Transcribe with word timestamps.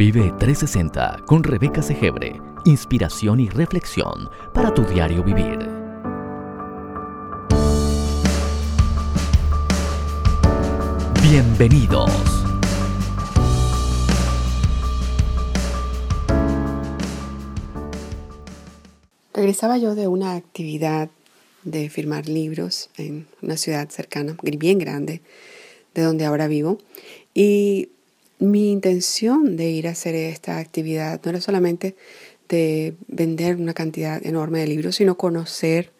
Vive 0.00 0.32
360 0.38 1.24
con 1.26 1.44
Rebeca 1.44 1.82
Segebre. 1.82 2.40
Inspiración 2.64 3.38
y 3.38 3.50
reflexión 3.50 4.30
para 4.54 4.72
tu 4.72 4.82
diario 4.86 5.22
vivir. 5.22 5.58
Bienvenidos. 11.22 12.10
Regresaba 19.34 19.76
yo 19.76 19.94
de 19.94 20.08
una 20.08 20.34
actividad 20.34 21.10
de 21.64 21.90
firmar 21.90 22.26
libros 22.26 22.88
en 22.96 23.26
una 23.42 23.58
ciudad 23.58 23.90
cercana, 23.90 24.34
bien 24.42 24.78
grande, 24.78 25.20
de 25.92 26.00
donde 26.00 26.24
ahora 26.24 26.48
vivo. 26.48 26.78
Y 27.34 27.90
mi 28.40 28.72
intención 28.72 29.56
de 29.56 29.70
ir 29.70 29.86
a 29.86 29.92
hacer 29.92 30.14
esta 30.14 30.58
actividad 30.58 31.20
no 31.24 31.30
era 31.30 31.40
solamente 31.40 31.94
de 32.48 32.94
vender 33.06 33.56
una 33.56 33.74
cantidad 33.74 34.24
enorme 34.26 34.60
de 34.60 34.66
libros, 34.66 34.96
sino 34.96 35.16
conocer 35.16 35.92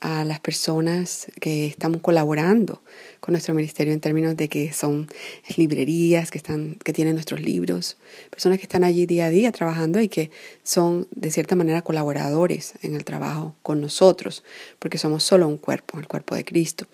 a 0.00 0.24
las 0.24 0.40
personas 0.40 1.26
que 1.40 1.66
estamos 1.66 2.00
colaborando 2.00 2.82
con 3.20 3.32
nuestro 3.32 3.54
ministerio 3.54 3.92
en 3.92 4.00
términos 4.00 4.36
de 4.36 4.48
que 4.48 4.72
son 4.72 5.08
librerías 5.56 6.30
que 6.32 6.38
están 6.38 6.76
que 6.82 6.92
tienen 6.92 7.14
nuestros 7.14 7.40
libros, 7.40 7.98
personas 8.30 8.58
que 8.58 8.64
están 8.64 8.82
allí 8.82 9.06
día 9.06 9.26
a 9.26 9.30
día 9.30 9.52
trabajando 9.52 10.00
y 10.00 10.08
que 10.08 10.30
son 10.64 11.06
de 11.12 11.30
cierta 11.30 11.54
manera 11.54 11.82
colaboradores 11.82 12.74
en 12.82 12.96
el 12.96 13.04
trabajo 13.04 13.54
con 13.62 13.80
nosotros, 13.80 14.42
porque 14.80 14.98
somos 14.98 15.22
solo 15.22 15.46
un 15.46 15.56
cuerpo, 15.56 15.98
el 16.00 16.08
cuerpo 16.08 16.34
de 16.34 16.44
Cristo. 16.44 16.86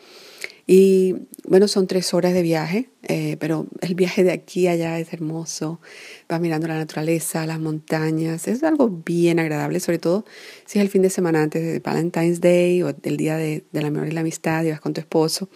Y 0.71 1.15
bueno, 1.47 1.67
son 1.67 1.87
tres 1.87 2.13
horas 2.13 2.35
de 2.35 2.43
viaje, 2.43 2.91
eh, 3.05 3.39
pero 3.41 3.67
el 3.81 3.95
viaje 3.95 4.23
de 4.23 4.33
aquí 4.33 4.67
a 4.67 4.73
allá 4.73 4.99
es 4.99 5.15
hermoso. 5.15 5.81
Vas 6.29 6.43
mirando 6.43 6.69
la 6.69 6.77
naturaleza, 6.77 7.47
las 7.47 7.59
montañas, 7.59 8.47
es 8.47 8.63
algo 8.63 8.91
bien 8.91 9.41
agradable, 9.41 9.80
sobre 9.80 9.99
todo 9.99 10.27
si 10.66 10.79
es 10.79 10.83
el 10.83 10.91
fin 10.91 11.01
de 11.01 11.09
semana 11.09 11.43
antes 11.43 11.63
de 11.63 11.80
Valentine's 11.80 12.43
Day 12.43 12.83
o 12.83 12.93
del 12.93 13.16
Día 13.16 13.38
de, 13.38 13.65
de 13.73 13.80
la 13.80 13.91
Memoria 13.91 14.10
y 14.10 14.15
la 14.15 14.21
Amistad 14.21 14.63
y 14.65 14.71
vas 14.71 14.83
con 14.83 14.93
tu 14.93 15.01
esposo, 15.01 15.49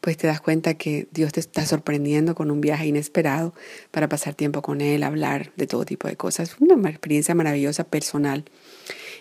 pues 0.00 0.16
te 0.16 0.26
das 0.26 0.40
cuenta 0.40 0.72
que 0.72 1.06
Dios 1.12 1.34
te 1.34 1.40
está 1.40 1.66
sorprendiendo 1.66 2.34
con 2.34 2.50
un 2.50 2.62
viaje 2.62 2.86
inesperado 2.86 3.52
para 3.90 4.08
pasar 4.08 4.34
tiempo 4.34 4.62
con 4.62 4.80
Él, 4.80 5.02
hablar 5.02 5.52
de 5.56 5.66
todo 5.66 5.84
tipo 5.84 6.08
de 6.08 6.16
cosas. 6.16 6.56
Una 6.60 6.88
experiencia 6.88 7.34
maravillosa 7.34 7.84
personal. 7.84 8.46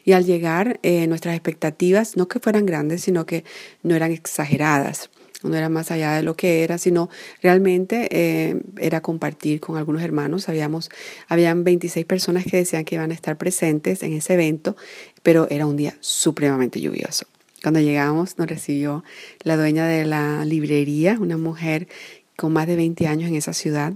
Y 0.05 0.13
al 0.13 0.23
llegar, 0.23 0.79
eh, 0.81 1.07
nuestras 1.07 1.35
expectativas 1.35 2.15
no 2.15 2.29
que 2.29 2.39
fueran 2.39 2.65
grandes, 2.65 3.01
sino 3.01 3.25
que 3.25 3.43
no 3.83 3.95
eran 3.95 4.13
exageradas 4.13 5.09
no 5.49 5.55
era 5.55 5.69
más 5.69 5.91
allá 5.91 6.13
de 6.13 6.23
lo 6.23 6.35
que 6.35 6.63
era, 6.63 6.77
sino 6.77 7.09
realmente 7.41 8.07
eh, 8.11 8.61
era 8.77 9.01
compartir 9.01 9.59
con 9.59 9.77
algunos 9.77 10.01
hermanos. 10.01 10.49
Habíamos, 10.49 10.89
habían 11.27 11.63
26 11.63 12.05
personas 12.05 12.45
que 12.45 12.57
decían 12.57 12.85
que 12.85 12.95
iban 12.95 13.11
a 13.11 13.13
estar 13.13 13.37
presentes 13.37 14.03
en 14.03 14.13
ese 14.13 14.33
evento, 14.33 14.75
pero 15.23 15.47
era 15.49 15.65
un 15.65 15.77
día 15.77 15.95
supremamente 15.99 16.81
lluvioso. 16.81 17.25
Cuando 17.61 17.79
llegamos 17.79 18.37
nos 18.37 18.47
recibió 18.47 19.03
la 19.41 19.57
dueña 19.57 19.87
de 19.87 20.05
la 20.05 20.45
librería, 20.45 21.17
una 21.19 21.37
mujer 21.37 21.87
con 22.35 22.53
más 22.53 22.67
de 22.67 22.75
20 22.75 23.07
años 23.07 23.29
en 23.29 23.35
esa 23.35 23.53
ciudad, 23.53 23.93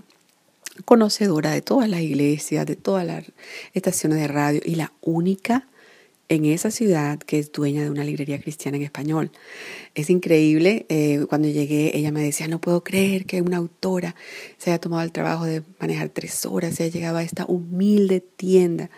conocedora 0.85 1.51
de 1.51 1.61
todas 1.61 1.89
las 1.89 2.01
iglesias, 2.01 2.65
de 2.65 2.75
todas 2.75 3.05
las 3.05 3.25
estaciones 3.73 4.19
de 4.19 4.27
radio 4.27 4.61
y 4.63 4.75
la 4.75 4.93
única 5.01 5.67
en 6.29 6.45
esa 6.45 6.71
ciudad 6.71 7.19
que 7.19 7.39
es 7.39 7.51
dueña 7.51 7.83
de 7.83 7.89
una 7.89 8.03
librería 8.03 8.39
cristiana 8.39 8.77
en 8.77 8.83
español. 8.83 9.31
Es 9.95 10.09
increíble, 10.09 10.85
eh, 10.89 11.25
cuando 11.27 11.47
llegué 11.47 11.97
ella 11.97 12.11
me 12.11 12.21
decía, 12.21 12.47
no 12.47 12.61
puedo 12.61 12.83
creer 12.83 13.25
que 13.25 13.41
una 13.41 13.57
autora 13.57 14.15
se 14.57 14.69
haya 14.69 14.79
tomado 14.79 15.01
el 15.03 15.11
trabajo 15.11 15.45
de 15.45 15.63
manejar 15.79 16.09
tres 16.09 16.45
horas 16.45 16.79
y 16.79 16.83
haya 16.83 16.93
llegado 16.93 17.17
a 17.17 17.23
esta 17.23 17.45
humilde 17.45 18.21
tienda. 18.21 18.89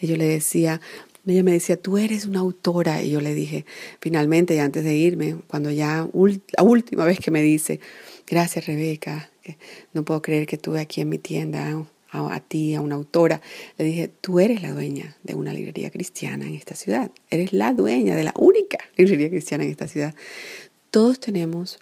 Y 0.00 0.06
yo 0.06 0.16
le 0.16 0.26
decía, 0.26 0.80
ella 1.26 1.42
me 1.42 1.52
decía, 1.52 1.76
tú 1.76 1.98
eres 1.98 2.24
una 2.26 2.38
autora. 2.38 3.02
Y 3.02 3.10
yo 3.10 3.20
le 3.20 3.34
dije, 3.34 3.66
finalmente, 4.00 4.54
y 4.54 4.58
antes 4.60 4.84
de 4.84 4.94
irme, 4.94 5.36
cuando 5.48 5.70
ya, 5.70 6.08
la 6.56 6.62
última 6.62 7.04
vez 7.04 7.18
que 7.18 7.30
me 7.30 7.42
dice, 7.42 7.80
gracias 8.26 8.66
Rebeca, 8.66 9.30
no 9.92 10.04
puedo 10.04 10.22
creer 10.22 10.46
que 10.46 10.56
estuve 10.56 10.80
aquí 10.80 11.00
en 11.00 11.08
mi 11.08 11.18
tienda 11.18 11.84
a, 12.10 12.40
ti, 12.40 12.74
a 12.74 12.80
una 12.80 12.94
autora, 12.94 13.40
le 13.76 13.84
dije, 13.84 14.10
tú 14.20 14.40
eres 14.40 14.62
la 14.62 14.72
dueña 14.72 15.16
de 15.22 15.34
una 15.34 15.52
librería 15.52 15.90
cristiana 15.90 16.46
en 16.46 16.54
esta 16.54 16.74
ciudad, 16.74 17.10
eres 17.30 17.52
la 17.52 17.72
dueña 17.72 18.16
de 18.16 18.24
la 18.24 18.34
única 18.36 18.78
librería 18.96 19.28
cristiana 19.28 19.64
en 19.64 19.70
esta 19.70 19.88
ciudad. 19.88 20.14
Todos 20.90 21.20
tenemos 21.20 21.78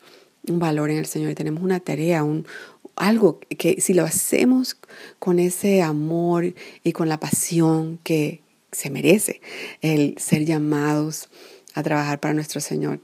un 0.49 0.59
valor 0.59 0.91
en 0.91 0.99
el 0.99 1.07
Señor 1.07 1.35
tenemos 1.35 1.63
una 1.63 1.81
tarea, 1.81 2.23
un, 2.25 2.47
algo 2.95 3.41
que 3.59 3.81
si 3.81 3.95
lo 3.95 4.05
hacemos 4.05 4.77
con 5.19 5.39
ese 5.39 5.83
amor 5.83 6.55
y 6.83 6.93
con 6.93 7.09
la 7.09 7.21
pasión 7.21 7.99
que 8.03 8.43
se 8.73 8.91
merece, 8.91 9.41
el 9.81 10.15
ser 10.19 10.45
llamados 10.45 11.29
a 11.75 11.83
trabajar 11.83 12.21
para 12.21 12.35
nuestro 12.35 12.61
Señor, 12.61 13.01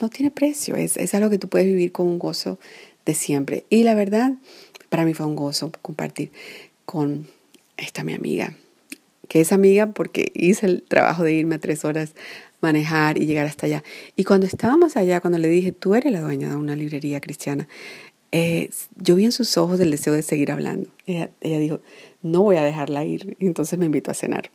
no 0.00 0.10
tiene 0.10 0.30
precio, 0.30 0.76
es, 0.76 0.96
es 0.96 1.14
algo 1.14 1.30
que 1.30 1.38
tú 1.38 1.48
puedes 1.48 1.66
vivir 1.66 1.92
con 1.92 2.06
un 2.06 2.18
gozo 2.18 2.58
de 3.06 3.14
siempre. 3.14 3.64
Y 3.70 3.84
la 3.84 3.94
verdad, 3.94 4.32
para 4.92 5.06
mí 5.06 5.14
fue 5.14 5.24
un 5.24 5.36
gozo 5.36 5.72
compartir 5.80 6.32
con 6.84 7.26
esta 7.78 8.04
mi 8.04 8.12
amiga, 8.12 8.54
que 9.26 9.40
es 9.40 9.50
amiga 9.50 9.86
porque 9.86 10.30
hice 10.34 10.66
el 10.66 10.82
trabajo 10.82 11.24
de 11.24 11.32
irme 11.32 11.54
a 11.54 11.58
tres 11.58 11.86
horas 11.86 12.14
manejar 12.60 13.16
y 13.16 13.24
llegar 13.24 13.46
hasta 13.46 13.64
allá. 13.64 13.82
Y 14.16 14.24
cuando 14.24 14.44
estábamos 14.44 14.98
allá, 14.98 15.22
cuando 15.22 15.38
le 15.38 15.48
dije, 15.48 15.72
tú 15.72 15.94
eres 15.94 16.12
la 16.12 16.20
dueña 16.20 16.50
de 16.50 16.56
una 16.56 16.76
librería 16.76 17.22
cristiana, 17.22 17.68
eh, 18.32 18.68
yo 18.96 19.14
vi 19.14 19.24
en 19.24 19.32
sus 19.32 19.56
ojos 19.56 19.80
el 19.80 19.90
deseo 19.90 20.12
de 20.12 20.20
seguir 20.20 20.52
hablando. 20.52 20.90
Ella, 21.06 21.30
ella 21.40 21.58
dijo, 21.58 21.80
no 22.20 22.42
voy 22.42 22.56
a 22.56 22.62
dejarla 22.62 23.02
ir. 23.06 23.38
Entonces 23.40 23.78
me 23.78 23.86
invitó 23.86 24.10
a 24.10 24.14
cenar. 24.14 24.50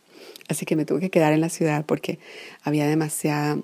Así 0.50 0.68
que 0.68 0.76
me 0.76 0.86
tuve 0.86 1.00
que 1.00 1.10
quedar 1.10 1.34
en 1.34 1.42
la 1.42 1.50
ciudad 1.50 1.84
porque 1.84 2.20
había 2.62 2.86
demasiada 2.86 3.58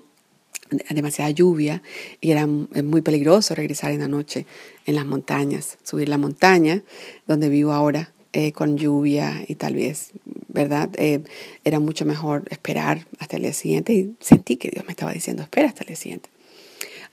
demasiada 0.90 1.30
lluvia 1.30 1.82
y 2.20 2.30
era 2.30 2.46
muy 2.46 3.02
peligroso 3.02 3.54
regresar 3.54 3.92
en 3.92 4.00
la 4.00 4.08
noche 4.08 4.46
en 4.86 4.94
las 4.94 5.06
montañas, 5.06 5.78
subir 5.82 6.08
la 6.08 6.18
montaña 6.18 6.82
donde 7.26 7.48
vivo 7.48 7.72
ahora 7.72 8.12
eh, 8.32 8.52
con 8.52 8.76
lluvia 8.76 9.44
y 9.46 9.54
tal 9.54 9.74
vez, 9.74 10.10
¿verdad? 10.48 10.90
Eh, 10.96 11.22
era 11.62 11.78
mucho 11.78 12.04
mejor 12.04 12.44
esperar 12.50 13.06
hasta 13.18 13.36
el 13.36 13.42
día 13.42 13.52
siguiente 13.52 13.92
y 13.92 14.16
sentí 14.18 14.56
que 14.56 14.70
Dios 14.70 14.84
me 14.86 14.90
estaba 14.90 15.12
diciendo, 15.12 15.42
espera 15.42 15.68
hasta 15.68 15.82
el 15.82 15.88
día 15.88 15.96
siguiente. 15.96 16.30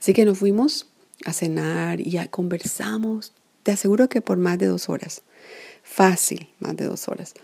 Así 0.00 0.14
que 0.14 0.24
nos 0.24 0.38
fuimos 0.38 0.88
a 1.24 1.32
cenar 1.32 2.00
y 2.00 2.10
ya 2.10 2.26
conversamos, 2.26 3.32
te 3.62 3.70
aseguro 3.70 4.08
que 4.08 4.20
por 4.20 4.36
más 4.36 4.58
de 4.58 4.66
dos 4.66 4.88
horas, 4.88 5.22
fácil, 5.84 6.48
más 6.58 6.76
de 6.76 6.86
dos 6.86 7.06
horas. 7.08 7.34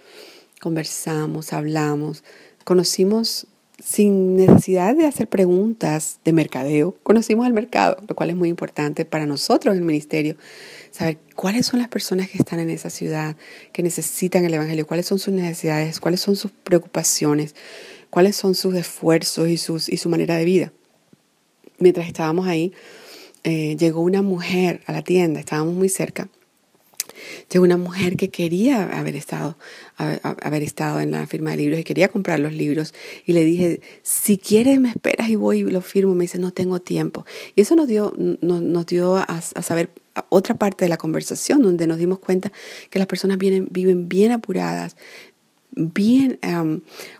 Conversamos, 0.60 1.52
hablamos, 1.52 2.24
conocimos 2.64 3.46
sin 3.82 4.36
necesidad 4.36 4.96
de 4.96 5.06
hacer 5.06 5.28
preguntas 5.28 6.18
de 6.24 6.32
mercadeo, 6.32 6.96
conocimos 7.02 7.46
el 7.46 7.52
mercado, 7.52 7.96
lo 8.08 8.14
cual 8.16 8.30
es 8.30 8.36
muy 8.36 8.48
importante 8.48 9.04
para 9.04 9.24
nosotros 9.24 9.72
en 9.72 9.80
el 9.80 9.84
ministerio, 9.84 10.36
saber 10.90 11.18
cuáles 11.36 11.66
son 11.66 11.78
las 11.78 11.88
personas 11.88 12.28
que 12.28 12.38
están 12.38 12.58
en 12.58 12.70
esa 12.70 12.90
ciudad, 12.90 13.36
que 13.72 13.82
necesitan 13.82 14.44
el 14.44 14.54
Evangelio, 14.54 14.86
cuáles 14.86 15.06
son 15.06 15.18
sus 15.20 15.32
necesidades, 15.32 16.00
cuáles 16.00 16.20
son 16.20 16.34
sus 16.34 16.50
preocupaciones, 16.50 17.54
cuáles 18.10 18.34
son 18.34 18.54
sus 18.54 18.74
esfuerzos 18.74 19.48
y, 19.48 19.56
sus, 19.58 19.88
y 19.88 19.96
su 19.96 20.08
manera 20.08 20.36
de 20.36 20.44
vida. 20.44 20.72
Mientras 21.78 22.08
estábamos 22.08 22.48
ahí, 22.48 22.72
eh, 23.44 23.76
llegó 23.76 24.00
una 24.00 24.22
mujer 24.22 24.82
a 24.86 24.92
la 24.92 25.02
tienda, 25.02 25.38
estábamos 25.38 25.74
muy 25.74 25.88
cerca, 25.88 26.28
Llegó 27.50 27.64
una 27.64 27.76
mujer 27.76 28.16
que 28.16 28.30
quería 28.30 28.84
haber 28.98 29.16
estado, 29.16 29.56
haber, 29.96 30.62
estado 30.62 31.00
en 31.00 31.10
la 31.10 31.26
firma 31.26 31.50
de 31.50 31.58
libros 31.58 31.80
y 31.80 31.84
quería 31.84 32.08
comprar 32.08 32.40
los 32.40 32.52
libros. 32.52 32.94
Y 33.26 33.32
le 33.32 33.44
dije, 33.44 33.80
si 34.02 34.38
quieres 34.38 34.80
me 34.80 34.90
esperas 34.90 35.28
y 35.28 35.36
voy 35.36 35.60
y 35.60 35.64
lo 35.64 35.80
firmo. 35.80 36.14
Me 36.14 36.24
dice, 36.24 36.38
no 36.38 36.52
tengo 36.52 36.80
tiempo. 36.80 37.24
Y 37.54 37.62
eso 37.62 37.76
nos 37.76 37.88
dio, 37.88 38.12
nos, 38.18 38.86
dio 38.86 39.16
a, 39.16 39.40
saber 39.40 39.90
otra 40.28 40.54
parte 40.54 40.84
de 40.84 40.88
la 40.88 40.96
conversación 40.96 41.62
donde 41.62 41.86
nos 41.86 41.98
dimos 41.98 42.18
cuenta 42.18 42.52
que 42.90 42.98
las 42.98 43.06
personas 43.06 43.38
vienen, 43.38 43.68
viven 43.70 44.08
bien 44.08 44.32
apuradas, 44.32 44.96
bien 45.70 46.38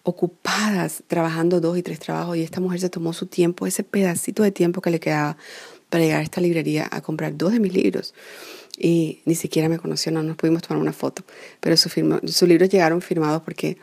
ocupadas 0.02 1.02
trabajando 1.06 1.60
dos 1.60 1.78
y 1.78 1.82
tres 1.82 2.00
trabajos 2.00 2.36
y 2.36 2.42
esta 2.42 2.60
mujer 2.60 2.80
se 2.80 2.90
tomó 2.90 3.12
su 3.12 3.26
tiempo, 3.26 3.66
ese 3.66 3.84
pedacito 3.84 4.42
de 4.42 4.50
tiempo 4.50 4.80
que 4.80 4.90
le 4.90 5.00
quedaba 5.00 5.36
para 5.90 6.04
llegar 6.04 6.20
a 6.20 6.22
esta 6.22 6.40
librería 6.40 6.88
a 6.90 7.00
comprar 7.00 7.36
dos 7.36 7.52
de 7.52 7.60
mis 7.60 7.72
libros 7.72 8.14
y 8.78 9.20
ni 9.24 9.34
siquiera 9.34 9.68
me 9.68 9.78
conoció, 9.78 10.12
no 10.12 10.22
nos 10.22 10.36
pudimos 10.36 10.62
tomar 10.62 10.80
una 10.80 10.92
foto, 10.92 11.24
pero 11.60 11.76
sus 11.76 11.92
su 11.92 12.46
libros 12.46 12.68
llegaron 12.68 13.00
firmados 13.00 13.42
porque, 13.42 13.78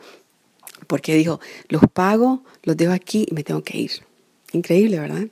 porque 0.86 1.14
dijo, 1.14 1.40
los 1.68 1.82
pago, 1.92 2.42
los 2.62 2.76
dejo 2.76 2.92
aquí 2.92 3.26
y 3.30 3.34
me 3.34 3.44
tengo 3.44 3.62
que 3.62 3.78
ir. 3.78 3.92
Increíble, 4.52 4.98
¿verdad? 4.98 5.26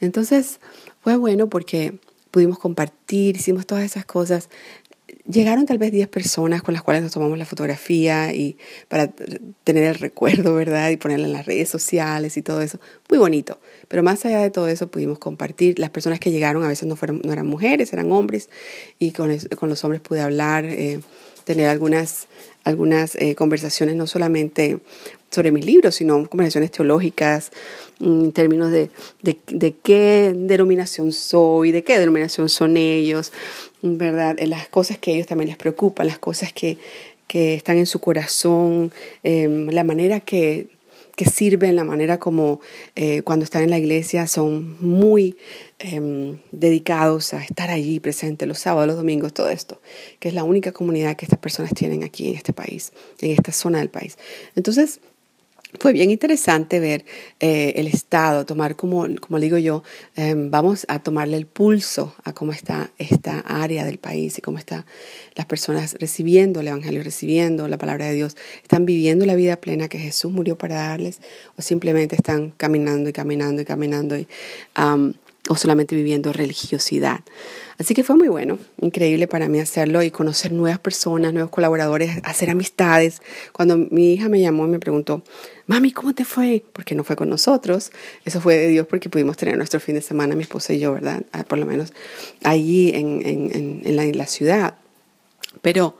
Entonces 0.00 0.60
fue 1.00 1.16
bueno 1.16 1.48
porque 1.48 1.98
pudimos 2.30 2.58
compartir, 2.58 3.36
hicimos 3.36 3.66
todas 3.66 3.84
esas 3.84 4.04
cosas 4.04 4.48
Llegaron 5.24 5.66
tal 5.66 5.78
vez 5.78 5.92
10 5.92 6.08
personas 6.08 6.62
con 6.62 6.74
las 6.74 6.82
cuales 6.82 7.02
nos 7.02 7.12
tomamos 7.12 7.38
la 7.38 7.44
fotografía 7.44 8.34
y 8.34 8.56
para 8.88 9.08
tener 9.62 9.84
el 9.84 9.94
recuerdo, 9.94 10.54
¿verdad? 10.54 10.90
Y 10.90 10.96
ponerla 10.96 11.26
en 11.26 11.32
las 11.32 11.46
redes 11.46 11.68
sociales 11.68 12.36
y 12.36 12.42
todo 12.42 12.60
eso. 12.60 12.80
Muy 13.08 13.18
bonito. 13.18 13.60
Pero 13.86 14.02
más 14.02 14.24
allá 14.24 14.40
de 14.40 14.50
todo 14.50 14.66
eso 14.66 14.90
pudimos 14.90 15.18
compartir. 15.18 15.78
Las 15.78 15.90
personas 15.90 16.18
que 16.18 16.32
llegaron 16.32 16.64
a 16.64 16.68
veces 16.68 16.88
no, 16.88 16.96
fueron, 16.96 17.22
no 17.24 17.32
eran 17.32 17.46
mujeres, 17.46 17.92
eran 17.92 18.10
hombres. 18.10 18.50
Y 18.98 19.12
con, 19.12 19.36
con 19.56 19.68
los 19.68 19.84
hombres 19.84 20.00
pude 20.00 20.20
hablar. 20.20 20.64
Eh, 20.64 21.00
tener 21.44 21.68
algunas, 21.68 22.28
algunas 22.64 23.14
eh, 23.16 23.34
conversaciones, 23.34 23.96
no 23.96 24.06
solamente 24.06 24.78
sobre 25.30 25.50
mis 25.50 25.64
libros, 25.64 25.94
sino 25.94 26.28
conversaciones 26.28 26.70
teológicas, 26.70 27.50
mm, 28.00 28.24
en 28.24 28.32
términos 28.32 28.70
de, 28.70 28.90
de, 29.22 29.74
qué 29.82 30.34
denominación 30.36 31.12
soy, 31.12 31.72
de 31.72 31.82
qué 31.84 31.98
denominación 31.98 32.48
son 32.48 32.76
ellos, 32.76 33.32
¿verdad? 33.82 34.36
Las 34.46 34.68
cosas 34.68 34.98
que 34.98 35.10
a 35.10 35.14
ellos 35.14 35.26
también 35.26 35.48
les 35.48 35.56
preocupan, 35.56 36.06
las 36.06 36.18
cosas 36.18 36.52
que, 36.52 36.78
que 37.26 37.54
están 37.54 37.76
en 37.76 37.86
su 37.86 38.00
corazón, 38.00 38.92
em, 39.22 39.68
la 39.68 39.84
manera 39.84 40.20
que 40.20 40.68
que 41.16 41.26
sirven, 41.26 41.76
la 41.76 41.84
manera 41.84 42.18
como 42.18 42.60
eh, 42.96 43.22
cuando 43.22 43.44
están 43.44 43.62
en 43.62 43.70
la 43.70 43.78
iglesia 43.78 44.26
son 44.26 44.76
muy 44.80 45.36
em, 45.78 46.38
dedicados 46.52 47.34
a 47.34 47.42
estar 47.42 47.70
allí 47.70 48.00
presentes 48.00 48.48
los 48.48 48.58
sábados, 48.58 48.86
los 48.86 48.96
domingos, 48.96 49.32
todo 49.32 49.50
esto, 49.50 49.80
que 50.18 50.28
es 50.28 50.34
la 50.34 50.44
única 50.44 50.72
comunidad 50.72 51.16
que 51.16 51.26
estas 51.26 51.38
personas 51.38 51.72
tienen 51.74 52.02
aquí 52.02 52.28
en 52.28 52.36
este 52.36 52.52
país, 52.52 52.92
en 53.20 53.30
esta 53.30 53.52
zona 53.52 53.78
del 53.78 53.90
país. 53.90 54.16
Entonces, 54.56 55.00
fue 55.80 55.92
bien 55.92 56.10
interesante 56.10 56.80
ver 56.80 57.04
eh, 57.40 57.72
el 57.76 57.86
estado, 57.86 58.44
tomar 58.44 58.76
como, 58.76 59.06
como 59.20 59.40
digo 59.40 59.58
yo, 59.58 59.82
em, 60.16 60.50
vamos 60.50 60.84
a 60.88 61.02
tomarle 61.02 61.36
el 61.36 61.46
pulso 61.46 62.14
a 62.24 62.32
cómo 62.32 62.52
está 62.52 62.90
esta 62.98 63.40
área 63.40 63.84
del 63.84 63.98
país 63.98 64.38
y 64.38 64.42
cómo 64.42 64.58
están 64.58 64.84
las 65.34 65.46
personas 65.46 65.96
recibiendo 65.98 66.60
el 66.60 66.68
Evangelio, 66.68 67.02
recibiendo 67.02 67.68
la 67.68 67.78
palabra 67.78 68.06
de 68.06 68.14
Dios, 68.14 68.36
están 68.62 68.84
viviendo 68.84 69.24
la 69.24 69.34
vida 69.34 69.56
plena 69.56 69.88
que 69.88 69.98
Jesús 69.98 70.30
murió 70.30 70.58
para 70.58 70.76
darles 70.76 71.20
o 71.56 71.62
simplemente 71.62 72.16
están 72.16 72.50
caminando 72.50 73.08
y 73.08 73.12
caminando 73.12 73.62
y 73.62 73.64
caminando 73.64 74.16
y, 74.18 74.28
o 75.48 75.56
solamente 75.56 75.96
viviendo 75.96 76.32
religiosidad. 76.32 77.20
Así 77.78 77.94
que 77.94 78.04
fue 78.04 78.16
muy 78.16 78.28
bueno, 78.28 78.58
increíble 78.80 79.26
para 79.26 79.48
mí 79.48 79.58
hacerlo 79.58 80.02
y 80.02 80.10
conocer 80.10 80.52
nuevas 80.52 80.78
personas, 80.78 81.32
nuevos 81.32 81.50
colaboradores, 81.50 82.18
hacer 82.22 82.50
amistades. 82.50 83.20
Cuando 83.52 83.76
mi 83.76 84.12
hija 84.12 84.28
me 84.28 84.40
llamó 84.40 84.66
y 84.66 84.68
me 84.68 84.78
preguntó, 84.78 85.24
mami, 85.66 85.90
¿cómo 85.90 86.14
te 86.14 86.24
fue? 86.24 86.64
Porque 86.72 86.94
no 86.94 87.02
fue 87.02 87.16
con 87.16 87.28
nosotros. 87.28 87.90
Eso 88.24 88.40
fue 88.40 88.56
de 88.56 88.68
Dios 88.68 88.86
porque 88.86 89.08
pudimos 89.08 89.36
tener 89.36 89.56
nuestro 89.56 89.80
fin 89.80 89.96
de 89.96 90.02
semana, 90.02 90.36
mi 90.36 90.42
esposa 90.42 90.74
y 90.74 90.78
yo, 90.78 90.92
¿verdad? 90.92 91.24
Ah, 91.32 91.42
por 91.42 91.58
lo 91.58 91.66
menos 91.66 91.92
allí 92.44 92.90
en, 92.94 93.26
en, 93.26 93.82
en, 93.84 93.96
la, 93.96 94.04
en 94.04 94.16
la 94.16 94.26
ciudad. 94.26 94.76
Pero 95.60 95.96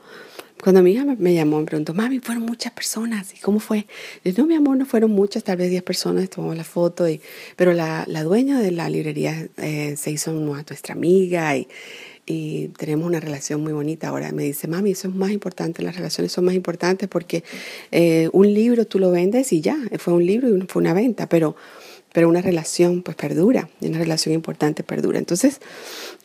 cuando 0.63 0.81
mi 0.81 0.91
hija 0.91 1.03
me, 1.03 1.33
llamó, 1.33 1.59
me 1.59 1.65
preguntó, 1.65 1.93
mami, 1.93 2.19
fueron 2.19 2.45
muchas 2.45 2.71
personas, 2.71 3.33
¿y 3.35 3.39
cómo 3.39 3.59
fue? 3.59 3.85
Yo 4.23 4.31
no, 4.37 4.45
mi 4.45 4.55
amor, 4.55 4.77
no 4.77 4.85
fueron 4.85 5.11
muchas, 5.11 5.43
tal 5.43 5.57
vez 5.57 5.69
10 5.69 5.83
personas, 5.83 6.29
tomamos 6.29 6.55
la 6.55 6.63
foto, 6.63 7.09
y, 7.09 7.19
pero 7.57 7.73
la, 7.73 8.05
la 8.07 8.23
dueña 8.23 8.61
de 8.61 8.71
la 8.71 8.89
librería 8.89 9.49
eh, 9.57 9.95
se 9.97 10.11
hizo 10.11 10.31
nuestra 10.31 10.93
amiga 10.93 11.57
y, 11.57 11.67
y 12.25 12.69
tenemos 12.77 13.05
una 13.05 13.19
relación 13.19 13.61
muy 13.61 13.73
bonita. 13.73 14.07
Ahora 14.07 14.31
me 14.31 14.43
dice, 14.43 14.69
mami, 14.69 14.91
eso 14.91 15.09
es 15.09 15.15
más 15.15 15.31
importante, 15.31 15.83
las 15.83 15.97
relaciones 15.97 16.31
son 16.31 16.45
más 16.45 16.55
importantes 16.55 17.09
porque 17.09 17.43
eh, 17.91 18.29
un 18.31 18.53
libro 18.53 18.85
tú 18.85 18.99
lo 18.99 19.11
vendes 19.11 19.51
y 19.51 19.59
ya, 19.59 19.77
fue 19.97 20.13
un 20.13 20.25
libro 20.25 20.47
y 20.47 20.61
fue 20.61 20.81
una 20.81 20.93
venta, 20.93 21.27
pero 21.27 21.57
pero 22.13 22.29
una 22.29 22.43
relación 22.43 23.01
pues 23.01 23.17
perdura, 23.17 23.69
una 23.81 23.97
relación 23.97 24.35
importante 24.35 24.83
perdura. 24.83 25.17
Entonces, 25.17 25.59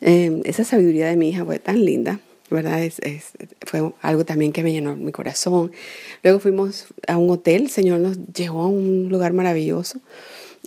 eh, 0.01 0.39
esa 0.45 0.63
sabiduría 0.63 1.07
de 1.07 1.15
mi 1.15 1.29
hija 1.29 1.43
fue 1.43 1.57
tan 1.57 1.83
linda 1.83 2.19
Es, 2.51 3.01
fue 3.65 3.91
algo 4.01 4.25
también 4.25 4.51
que 4.51 4.63
me 4.63 4.71
llenó 4.71 4.95
mi 4.95 5.11
corazón. 5.11 5.71
Luego 6.23 6.39
fuimos 6.39 6.87
a 7.07 7.17
un 7.17 7.29
hotel, 7.29 7.63
el 7.63 7.69
Señor 7.69 7.99
nos 7.99 8.17
llevó 8.33 8.63
a 8.63 8.67
un 8.67 9.09
lugar 9.09 9.33
maravilloso. 9.33 9.99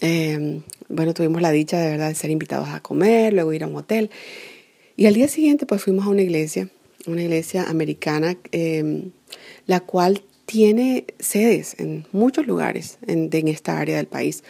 Em, 0.00 0.62
bueno, 0.88 1.12
tuvimos 1.12 1.43
la 1.43 1.50
dicha 1.50 1.79
de 1.79 1.90
verdad 1.90 2.08
de 2.08 2.14
ser 2.14 2.31
invitados 2.31 2.69
a 2.69 2.81
comer, 2.81 3.32
luego 3.32 3.52
ir 3.52 3.64
a 3.64 3.67
un 3.67 3.76
hotel. 3.76 4.11
Y 4.96 5.06
al 5.06 5.14
día 5.14 5.26
siguiente 5.26 5.67
pues 5.67 5.82
fuimos 5.82 6.06
a 6.06 6.11
una 6.11 6.23
iglesia, 6.23 6.69
una 7.06 7.23
iglesia 7.23 7.64
americana, 7.64 8.37
em, 8.52 9.11
la 9.67 9.81
cual 9.81 10.23
tiene 10.46 11.06
sedes 11.19 11.75
en 11.79 12.06
muchos 12.12 12.46
lugares 12.46 12.99
en 13.06 13.49
esta 13.49 13.79
área 13.79 13.96
del 13.96 14.06
país 14.06 14.44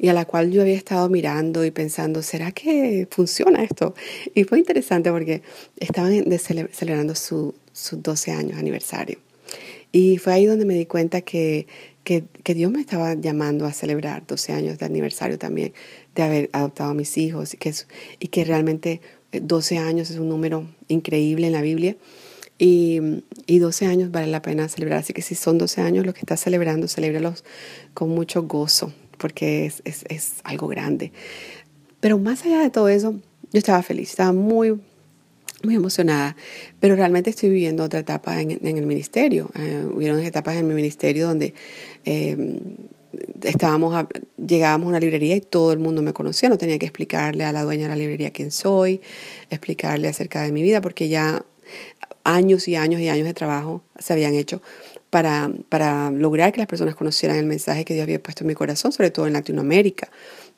y 0.00 0.08
a 0.08 0.14
la 0.14 0.24
cual 0.24 0.50
yo 0.50 0.62
había 0.62 0.76
estado 0.76 1.10
mirando 1.10 1.62
y 1.62 1.70
pensando, 1.70 2.22
¿será 2.22 2.52
que 2.52 3.06
funciona 3.10 3.62
esto? 3.62 3.94
Y 4.34 4.44
fue 4.44 4.58
interesante 4.58 5.10
porque 5.10 5.42
estaban 5.76 6.24
celebrando 6.72 7.14
su, 7.14 7.54
12 7.92 8.32
años 8.32 8.58
aniversario. 8.58 9.18
Y 9.92 10.16
fue 10.16 10.32
ahí 10.32 10.46
donde 10.46 10.64
me 10.64 10.72
di 10.72 10.86
cuenta 10.86 11.20
que, 11.20 11.66
que, 12.02 12.24
Dios 12.54 12.72
me 12.72 12.80
estaba 12.80 13.12
llamando 13.12 13.66
a 13.66 13.74
celebrar 13.74 14.26
12 14.26 14.54
años 14.54 14.78
de 14.78 14.86
aniversario 14.86 15.38
también, 15.38 15.74
de 16.14 16.22
haber 16.22 16.50
adoptado 16.54 16.92
a 16.92 16.94
mis 16.94 17.18
hijos 17.18 17.52
y 17.52 17.58
que, 17.58 17.74
y 18.20 18.28
que 18.28 18.44
realmente 18.44 19.02
12 19.32 19.76
años 19.76 20.08
es 20.08 20.16
un 20.16 20.30
número 20.30 20.66
increíble 20.88 21.46
en 21.48 21.52
la 21.52 21.60
Biblia. 21.60 21.98
Y, 22.56 23.00
y, 23.46 23.58
12 23.58 23.84
años 23.84 24.10
vale 24.10 24.28
la 24.28 24.40
pena 24.40 24.66
celebrar. 24.68 25.00
Así 25.00 25.12
que 25.12 25.20
si 25.20 25.34
son 25.34 25.58
12 25.58 25.82
años 25.82 26.06
los 26.06 26.14
que 26.14 26.20
estás 26.20 26.40
celebrando, 26.40 26.88
celébralos 26.88 27.44
con 27.92 28.08
mucho 28.10 28.44
gozo, 28.44 28.92
porque 29.20 29.66
es, 29.66 29.82
es, 29.84 30.04
es 30.08 30.34
algo 30.44 30.66
grande. 30.66 31.12
Pero 32.00 32.18
más 32.18 32.44
allá 32.44 32.60
de 32.60 32.70
todo 32.70 32.88
eso, 32.88 33.14
yo 33.52 33.58
estaba 33.58 33.82
feliz, 33.82 34.10
estaba 34.10 34.32
muy, 34.32 34.80
muy 35.62 35.74
emocionada, 35.74 36.36
pero 36.80 36.96
realmente 36.96 37.30
estoy 37.30 37.50
viviendo 37.50 37.84
otra 37.84 38.00
etapa 38.00 38.40
en, 38.40 38.52
en 38.66 38.78
el 38.78 38.86
ministerio. 38.86 39.50
Eh, 39.54 39.86
hubieron 39.94 40.20
etapas 40.20 40.56
en 40.56 40.66
mi 40.66 40.74
ministerio 40.74 41.26
donde 41.26 41.54
eh, 42.04 42.60
estábamos 43.42 44.06
llegábamos 44.36 44.86
a 44.86 44.88
una 44.88 45.00
librería 45.00 45.36
y 45.36 45.40
todo 45.40 45.72
el 45.72 45.78
mundo 45.78 46.00
me 46.00 46.12
conocía, 46.12 46.48
no 46.48 46.58
tenía 46.58 46.78
que 46.78 46.86
explicarle 46.86 47.44
a 47.44 47.52
la 47.52 47.62
dueña 47.62 47.84
de 47.84 47.88
la 47.90 47.96
librería 47.96 48.30
quién 48.30 48.50
soy, 48.50 49.00
explicarle 49.50 50.08
acerca 50.08 50.42
de 50.42 50.52
mi 50.52 50.62
vida, 50.62 50.80
porque 50.80 51.08
ya 51.08 51.44
años 52.24 52.68
y 52.68 52.76
años 52.76 53.00
y 53.00 53.08
años 53.08 53.26
de 53.26 53.34
trabajo 53.34 53.82
se 53.98 54.12
habían 54.12 54.34
hecho 54.34 54.62
para, 55.10 55.50
para 55.68 56.10
lograr 56.10 56.52
que 56.52 56.58
las 56.58 56.68
personas 56.68 56.94
conocieran 56.94 57.36
el 57.36 57.46
mensaje 57.46 57.84
que 57.84 57.94
Dios 57.94 58.04
había 58.04 58.22
puesto 58.22 58.44
en 58.44 58.48
mi 58.48 58.54
corazón, 58.54 58.92
sobre 58.92 59.10
todo 59.10 59.26
en 59.26 59.32
Latinoamérica, 59.32 60.08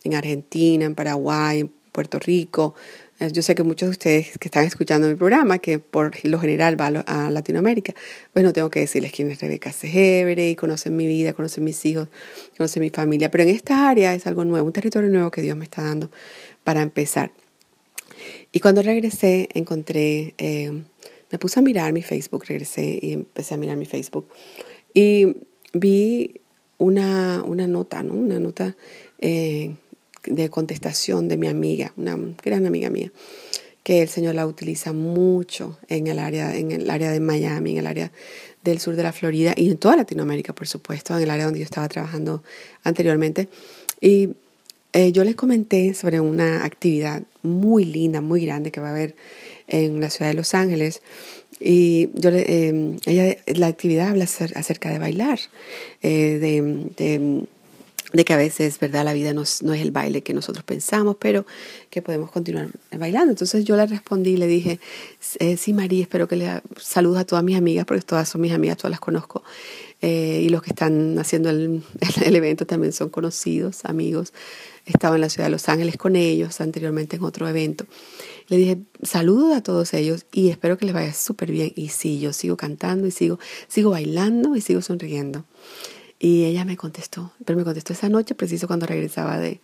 en 0.04 0.14
Argentina, 0.14 0.84
en 0.84 0.94
Paraguay, 0.94 1.60
en 1.60 1.72
Puerto 1.90 2.18
Rico. 2.18 2.74
Eh, 3.18 3.30
yo 3.32 3.42
sé 3.42 3.54
que 3.54 3.62
muchos 3.62 3.88
de 3.88 3.90
ustedes 3.90 4.38
que 4.38 4.48
están 4.48 4.64
escuchando 4.64 5.08
mi 5.08 5.14
programa, 5.14 5.58
que 5.58 5.78
por 5.78 6.12
lo 6.24 6.38
general 6.38 6.76
van 6.76 7.02
a 7.06 7.30
Latinoamérica, 7.30 7.94
pues 8.32 8.44
no 8.44 8.52
tengo 8.52 8.68
que 8.70 8.80
decirles 8.80 9.12
quién 9.12 9.30
es 9.30 9.40
Rebeca 9.40 9.72
Segebre, 9.72 10.50
y 10.50 10.56
conocen 10.56 10.96
mi 10.96 11.06
vida, 11.06 11.32
conocen 11.32 11.64
mis 11.64 11.84
hijos, 11.86 12.08
conocen 12.56 12.82
mi 12.82 12.90
familia. 12.90 13.30
Pero 13.30 13.44
en 13.44 13.50
esta 13.50 13.88
área 13.88 14.14
es 14.14 14.26
algo 14.26 14.44
nuevo, 14.44 14.66
un 14.66 14.72
territorio 14.72 15.08
nuevo 15.08 15.30
que 15.30 15.42
Dios 15.42 15.56
me 15.56 15.64
está 15.64 15.82
dando 15.82 16.10
para 16.64 16.82
empezar. 16.82 17.32
Y 18.52 18.60
cuando 18.60 18.82
regresé, 18.82 19.48
encontré 19.54 20.34
eh, 20.38 20.82
me 21.32 21.38
puse 21.38 21.58
a 21.58 21.62
mirar 21.62 21.92
mi 21.92 22.02
Facebook, 22.02 22.44
regresé 22.46 22.98
y 23.00 23.14
empecé 23.14 23.54
a 23.54 23.56
mirar 23.56 23.76
mi 23.76 23.86
Facebook. 23.86 24.28
Y 24.92 25.34
vi 25.72 26.40
una, 26.78 27.42
una 27.44 27.66
nota, 27.66 28.02
¿no? 28.02 28.14
Una 28.14 28.38
nota 28.38 28.76
eh, 29.18 29.74
de 30.24 30.50
contestación 30.50 31.28
de 31.28 31.38
mi 31.38 31.48
amiga, 31.48 31.92
una 31.96 32.18
gran 32.44 32.66
amiga 32.66 32.90
mía, 32.90 33.10
que 33.82 34.02
el 34.02 34.08
Señor 34.08 34.34
la 34.34 34.46
utiliza 34.46 34.92
mucho 34.92 35.78
en 35.88 36.06
el 36.06 36.18
área, 36.18 36.54
en 36.54 36.70
el 36.70 36.90
área 36.90 37.10
de 37.10 37.20
Miami, 37.20 37.72
en 37.72 37.78
el 37.78 37.86
área 37.86 38.12
del 38.62 38.78
sur 38.78 38.94
de 38.94 39.02
la 39.02 39.12
Florida 39.12 39.54
y 39.56 39.70
en 39.70 39.78
toda 39.78 39.96
Latinoamérica, 39.96 40.54
por 40.54 40.68
supuesto, 40.68 41.16
en 41.16 41.22
el 41.22 41.30
área 41.30 41.46
donde 41.46 41.60
yo 41.60 41.64
estaba 41.64 41.88
trabajando 41.88 42.42
anteriormente. 42.84 43.48
Y 44.00 44.30
eh, 44.92 45.10
yo 45.12 45.24
les 45.24 45.34
comenté 45.34 45.94
sobre 45.94 46.20
una 46.20 46.64
actividad 46.64 47.22
muy 47.42 47.84
linda, 47.84 48.20
muy 48.20 48.44
grande 48.44 48.70
que 48.70 48.80
va 48.80 48.88
a 48.88 48.92
haber 48.92 49.16
en 49.68 50.00
la 50.00 50.10
ciudad 50.10 50.30
de 50.30 50.36
Los 50.36 50.54
Ángeles. 50.54 51.02
Y 51.60 52.08
yo 52.14 52.30
eh, 52.32 52.98
ella, 53.06 53.36
la 53.46 53.66
actividad 53.68 54.08
habla 54.08 54.24
acerca 54.24 54.90
de 54.90 54.98
bailar, 54.98 55.38
eh, 56.02 56.38
de, 56.40 57.46
de, 58.12 58.24
que 58.24 58.32
a 58.32 58.36
veces, 58.36 58.78
¿verdad? 58.80 59.04
La 59.04 59.12
vida 59.12 59.32
no 59.32 59.44
no 59.62 59.74
es, 59.74 59.82
el 59.82 59.90
baile 59.90 60.22
que 60.22 60.34
nosotros 60.34 60.64
pensamos, 60.64 61.16
pero 61.20 61.46
que 61.88 62.02
podemos 62.02 62.30
continuar 62.30 62.68
bailando. 62.90 63.30
Entonces 63.30 63.64
yo 63.64 63.76
le 63.76 63.86
respondí 63.86 64.30
y 64.30 64.36
le 64.36 64.46
dije, 64.46 64.80
eh, 65.38 65.56
sí, 65.56 65.72
María, 65.72 66.02
espero 66.02 66.26
que 66.26 66.36
le 66.36 66.62
saludos 66.78 67.18
a 67.18 67.24
todas 67.24 67.44
mis 67.44 67.56
amigas, 67.56 67.84
porque 67.86 68.02
todas 68.02 68.28
son 68.28 68.40
mis 68.40 68.52
amigas, 68.52 68.76
todas 68.76 68.90
las 68.90 69.00
conozco. 69.00 69.44
y 70.00 70.48
los 70.48 70.62
que 70.62 70.70
están 70.70 71.16
haciendo 71.18 71.50
el, 71.50 71.82
el 72.24 72.36
evento 72.36 72.66
también 72.66 72.92
son 72.92 73.08
conocidos, 73.08 73.84
amigos. 73.84 74.32
Estaba 74.84 75.14
en 75.14 75.20
la 75.20 75.28
ciudad 75.28 75.46
de 75.46 75.52
Los 75.52 75.68
Ángeles 75.68 75.96
con 75.96 76.16
ellos 76.16 76.60
anteriormente 76.60 77.16
en 77.16 77.22
otro 77.22 77.48
evento. 77.48 77.86
Le 78.48 78.56
dije, 78.56 78.78
saludo 79.02 79.54
a 79.54 79.62
todos 79.62 79.94
ellos 79.94 80.26
y 80.32 80.48
espero 80.48 80.78
que 80.78 80.86
les 80.86 80.94
vaya 80.94 81.14
súper 81.14 81.50
bien. 81.50 81.72
Y 81.76 81.88
sí, 81.88 82.20
yo 82.20 82.32
sigo 82.32 82.56
cantando 82.56 83.06
y 83.06 83.10
sigo, 83.10 83.38
sigo 83.68 83.90
bailando 83.90 84.56
y 84.56 84.60
sigo 84.60 84.82
sonriendo. 84.82 85.44
Y 86.18 86.44
ella 86.44 86.64
me 86.64 86.76
contestó, 86.76 87.32
pero 87.44 87.58
me 87.58 87.64
contestó 87.64 87.92
esa 87.92 88.08
noche, 88.08 88.36
preciso 88.36 88.68
cuando 88.68 88.86
regresaba 88.86 89.38
de, 89.38 89.60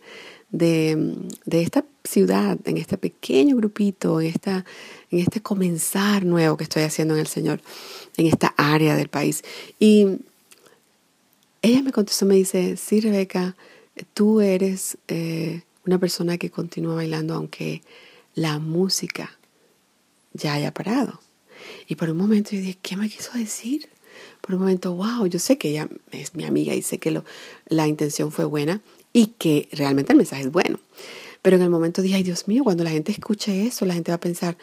de, 0.51 1.15
de, 1.45 1.61
esta 1.61 1.85
ciudad, 2.03 2.57
en 2.65 2.77
este 2.77 2.97
pequeño 2.97 3.55
grupito, 3.55 4.19
en, 4.19 4.27
esta, 4.27 4.65
en 5.09 5.19
este 5.19 5.41
comenzar 5.41 6.25
nuevo 6.25 6.57
que 6.57 6.63
estoy 6.63 6.83
haciendo 6.83 7.13
en 7.13 7.21
el 7.21 7.27
Señor, 7.27 7.61
en 8.17 8.27
esta 8.27 8.53
área 8.57 8.97
del 8.97 9.07
país. 9.07 9.43
Y 9.79 10.19
ella 11.61 11.81
me 11.81 11.93
contestó, 11.93 12.25
me 12.25 12.35
dice, 12.35 12.75
sí, 12.75 12.99
Rebeca, 12.99 13.55
tú 14.13 14.41
eres 14.41 14.97
eh, 15.07 15.61
una 15.85 15.97
persona 15.97 16.37
que 16.37 16.49
continúa 16.49 16.95
bailando 16.95 17.35
aunque 17.35 17.81
la 18.35 18.59
música 18.59 19.37
ya 20.33 20.53
haya 20.53 20.73
parado. 20.73 21.19
Y 21.87 21.95
por 21.95 22.09
un 22.09 22.17
momento 22.17 22.51
yo 22.51 22.59
dije, 22.59 22.77
¿qué 22.81 22.95
me 22.95 23.09
quiso 23.09 23.31
decir? 23.33 23.89
Por 24.41 24.55
un 24.55 24.61
momento, 24.61 24.93
wow, 24.93 25.25
yo 25.27 25.39
sé 25.39 25.57
que 25.57 25.69
ella 25.69 25.89
es 26.11 26.35
mi 26.35 26.45
amiga 26.45 26.73
y 26.73 26.81
sé 26.81 26.97
que 26.97 27.21
la 27.67 27.87
intención 27.87 28.31
fue 28.31 28.45
buena 28.45 28.81
y 29.13 29.27
que 29.37 29.69
realmente 29.71 30.13
el 30.13 30.17
mensaje 30.17 30.43
es 30.43 30.51
bueno. 30.51 30.79
Pero 31.41 31.55
en 31.55 31.61
el 31.63 31.69
momento 31.69 32.01
dije, 32.01 32.15
ay 32.15 32.23
Dios 32.23 32.47
mío, 32.47 32.63
cuando 32.63 32.83
la 32.83 32.89
gente 32.89 33.11
escuche 33.11 33.65
eso, 33.65 33.85
la 33.85 33.93
gente 33.93 34.11
va 34.11 34.17
a 34.17 34.19
pensar 34.19 34.57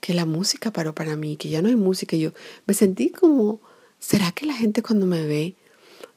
que 0.00 0.14
la 0.14 0.24
música 0.24 0.72
paró 0.72 0.94
para 0.94 1.16
mí, 1.16 1.36
que 1.36 1.48
ya 1.48 1.62
no 1.62 1.68
hay 1.68 1.76
música. 1.76 2.16
Y 2.16 2.20
yo 2.20 2.32
me 2.66 2.74
sentí 2.74 3.10
como, 3.10 3.60
¿será 4.00 4.32
que 4.32 4.46
la 4.46 4.54
gente 4.54 4.82
cuando 4.82 5.06
me 5.06 5.24
ve, 5.26 5.54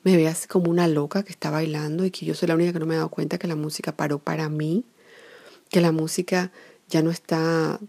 me 0.04 0.16
ve 0.18 0.28
así 0.28 0.48
como 0.48 0.72
una 0.72 0.88
loca 0.88 1.24
que 1.24 1.32
está 1.32 1.52
bailando 1.52 2.06
y 2.06 2.12
que 2.12 2.26
yo 2.26 2.34
soy 2.34 2.48
la 2.48 2.56
única 2.56 2.74
que 2.74 2.80
no 2.80 2.86
me 2.86 2.96
he 2.96 2.98
dado 2.98 3.10
cuenta 3.10 3.38
que 3.38 3.48
la 3.48 3.56
música 3.56 3.96
paró 3.96 4.20
para 4.20 4.50
mí? 4.50 4.86
Que 5.70 5.82
la 5.82 5.92
música 5.92 6.52
ya 6.90 7.02
no 7.02 7.12
está, 7.12 7.80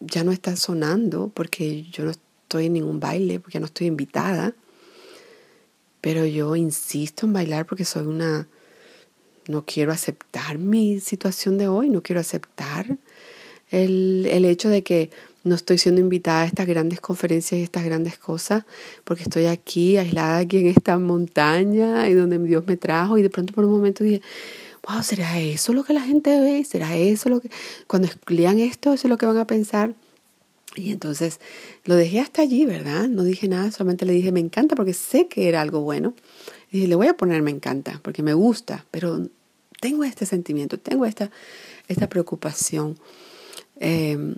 ya 0.00 0.24
no 0.24 0.32
está 0.32 0.56
sonando 0.56 1.30
porque 1.34 1.84
yo 1.84 2.04
no 2.04 2.10
estoy 2.10 2.66
en 2.66 2.74
ningún 2.74 3.00
baile, 3.00 3.40
porque 3.40 3.60
no 3.60 3.66
estoy 3.66 3.86
invitada. 3.86 4.54
Pero 6.00 6.26
yo 6.26 6.54
insisto 6.56 7.26
en 7.26 7.32
bailar 7.32 7.66
porque 7.66 7.84
soy 7.84 8.06
una 8.06 8.46
no 9.48 9.64
quiero 9.66 9.92
aceptar 9.92 10.58
mi 10.58 11.00
situación 11.00 11.58
de 11.58 11.68
hoy, 11.68 11.90
no 11.90 12.02
quiero 12.02 12.20
aceptar 12.20 12.98
el, 13.70 14.26
el, 14.30 14.44
hecho 14.44 14.68
de 14.68 14.82
que 14.82 15.10
no 15.42 15.54
estoy 15.54 15.78
siendo 15.78 16.00
invitada 16.00 16.42
a 16.42 16.46
estas 16.46 16.66
grandes 16.66 17.00
conferencias 17.00 17.58
y 17.58 17.62
estas 17.62 17.84
grandes 17.84 18.16
cosas, 18.18 18.64
porque 19.04 19.24
estoy 19.24 19.46
aquí, 19.46 19.96
aislada 19.96 20.38
aquí 20.38 20.58
en 20.58 20.66
esta 20.68 20.98
montaña 20.98 22.08
y 22.08 22.14
donde 22.14 22.38
Dios 22.38 22.66
me 22.66 22.76
trajo 22.76 23.18
y 23.18 23.22
de 23.22 23.30
pronto 23.30 23.52
por 23.52 23.64
un 23.64 23.72
momento 23.72 24.04
dije, 24.04 24.22
wow, 24.88 25.02
¿será 25.02 25.40
eso 25.40 25.72
lo 25.72 25.84
que 25.84 25.92
la 25.92 26.02
gente 26.02 26.40
ve? 26.40 26.64
¿Será 26.64 26.96
eso 26.96 27.28
lo 27.28 27.40
que, 27.40 27.50
cuando 27.86 28.08
lean 28.26 28.58
esto, 28.58 28.92
eso 28.92 29.06
es 29.06 29.10
lo 29.10 29.18
que 29.18 29.26
van 29.26 29.38
a 29.38 29.46
pensar? 29.46 29.94
Y 30.76 30.90
entonces 30.90 31.40
lo 31.84 31.94
dejé 31.94 32.20
hasta 32.20 32.42
allí, 32.42 32.64
¿verdad? 32.64 33.08
No 33.08 33.22
dije 33.22 33.48
nada, 33.48 33.70
solamente 33.70 34.04
le 34.04 34.12
dije, 34.12 34.32
me 34.32 34.40
encanta 34.40 34.74
porque 34.74 34.92
sé 34.92 35.28
que 35.28 35.48
era 35.48 35.60
algo 35.60 35.80
bueno. 35.80 36.14
Y 36.70 36.78
dije, 36.78 36.88
le 36.88 36.96
voy 36.96 37.06
a 37.06 37.16
poner 37.16 37.42
me 37.42 37.50
encanta 37.50 38.00
porque 38.02 38.22
me 38.22 38.34
gusta, 38.34 38.84
pero 38.90 39.28
tengo 39.80 40.04
este 40.04 40.26
sentimiento, 40.26 40.78
tengo 40.78 41.06
esta, 41.06 41.30
esta 41.88 42.08
preocupación. 42.08 42.98
Em, 43.78 44.34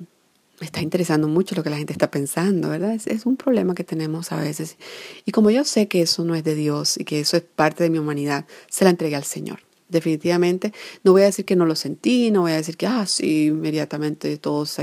me 0.61 0.67
está 0.67 0.81
interesando 0.81 1.29
mucho 1.29 1.55
lo 1.55 1.63
que 1.63 1.71
la 1.71 1.77
gente 1.77 1.93
está 1.93 2.11
pensando, 2.11 2.71
¿verdad? 2.71 2.95
Es, 2.95 3.07
es, 3.07 3.27
un 3.27 3.37
problema 3.37 3.75
que 3.75 3.85
tenemos 3.85 4.33
a 4.33 4.41
veces. 4.41 4.77
Y 5.25 5.33
como 5.33 5.51
yo 5.51 5.65
sé 5.65 5.89
que 5.89 6.03
eso 6.03 6.25
no 6.25 6.35
es 6.35 6.45
de 6.45 6.55
Dios 6.55 6.99
y 6.99 7.05
que 7.05 7.21
eso 7.21 7.37
es 7.37 7.43
parte 7.43 7.85
de 7.85 7.91
mi 7.91 7.99
humanidad, 7.99 8.47
se 8.71 8.85
la 8.85 8.91
entregué 8.91 9.17
al 9.17 9.25
Señor. 9.25 9.66
Definitivamente, 9.89 10.73
no 11.05 11.13
voy 11.13 11.23
a 11.23 11.27
decir 11.27 11.45
que 11.45 11.55
no 11.55 11.65
lo 11.65 11.77
sentí, 11.77 12.33
no 12.33 12.41
voy 12.41 12.53
a 12.53 12.57
decir 12.57 12.77
que, 12.77 12.87
ah, 12.89 13.07
sí, 13.07 13.47
inmediatamente 13.47 14.37
todos, 14.37 14.77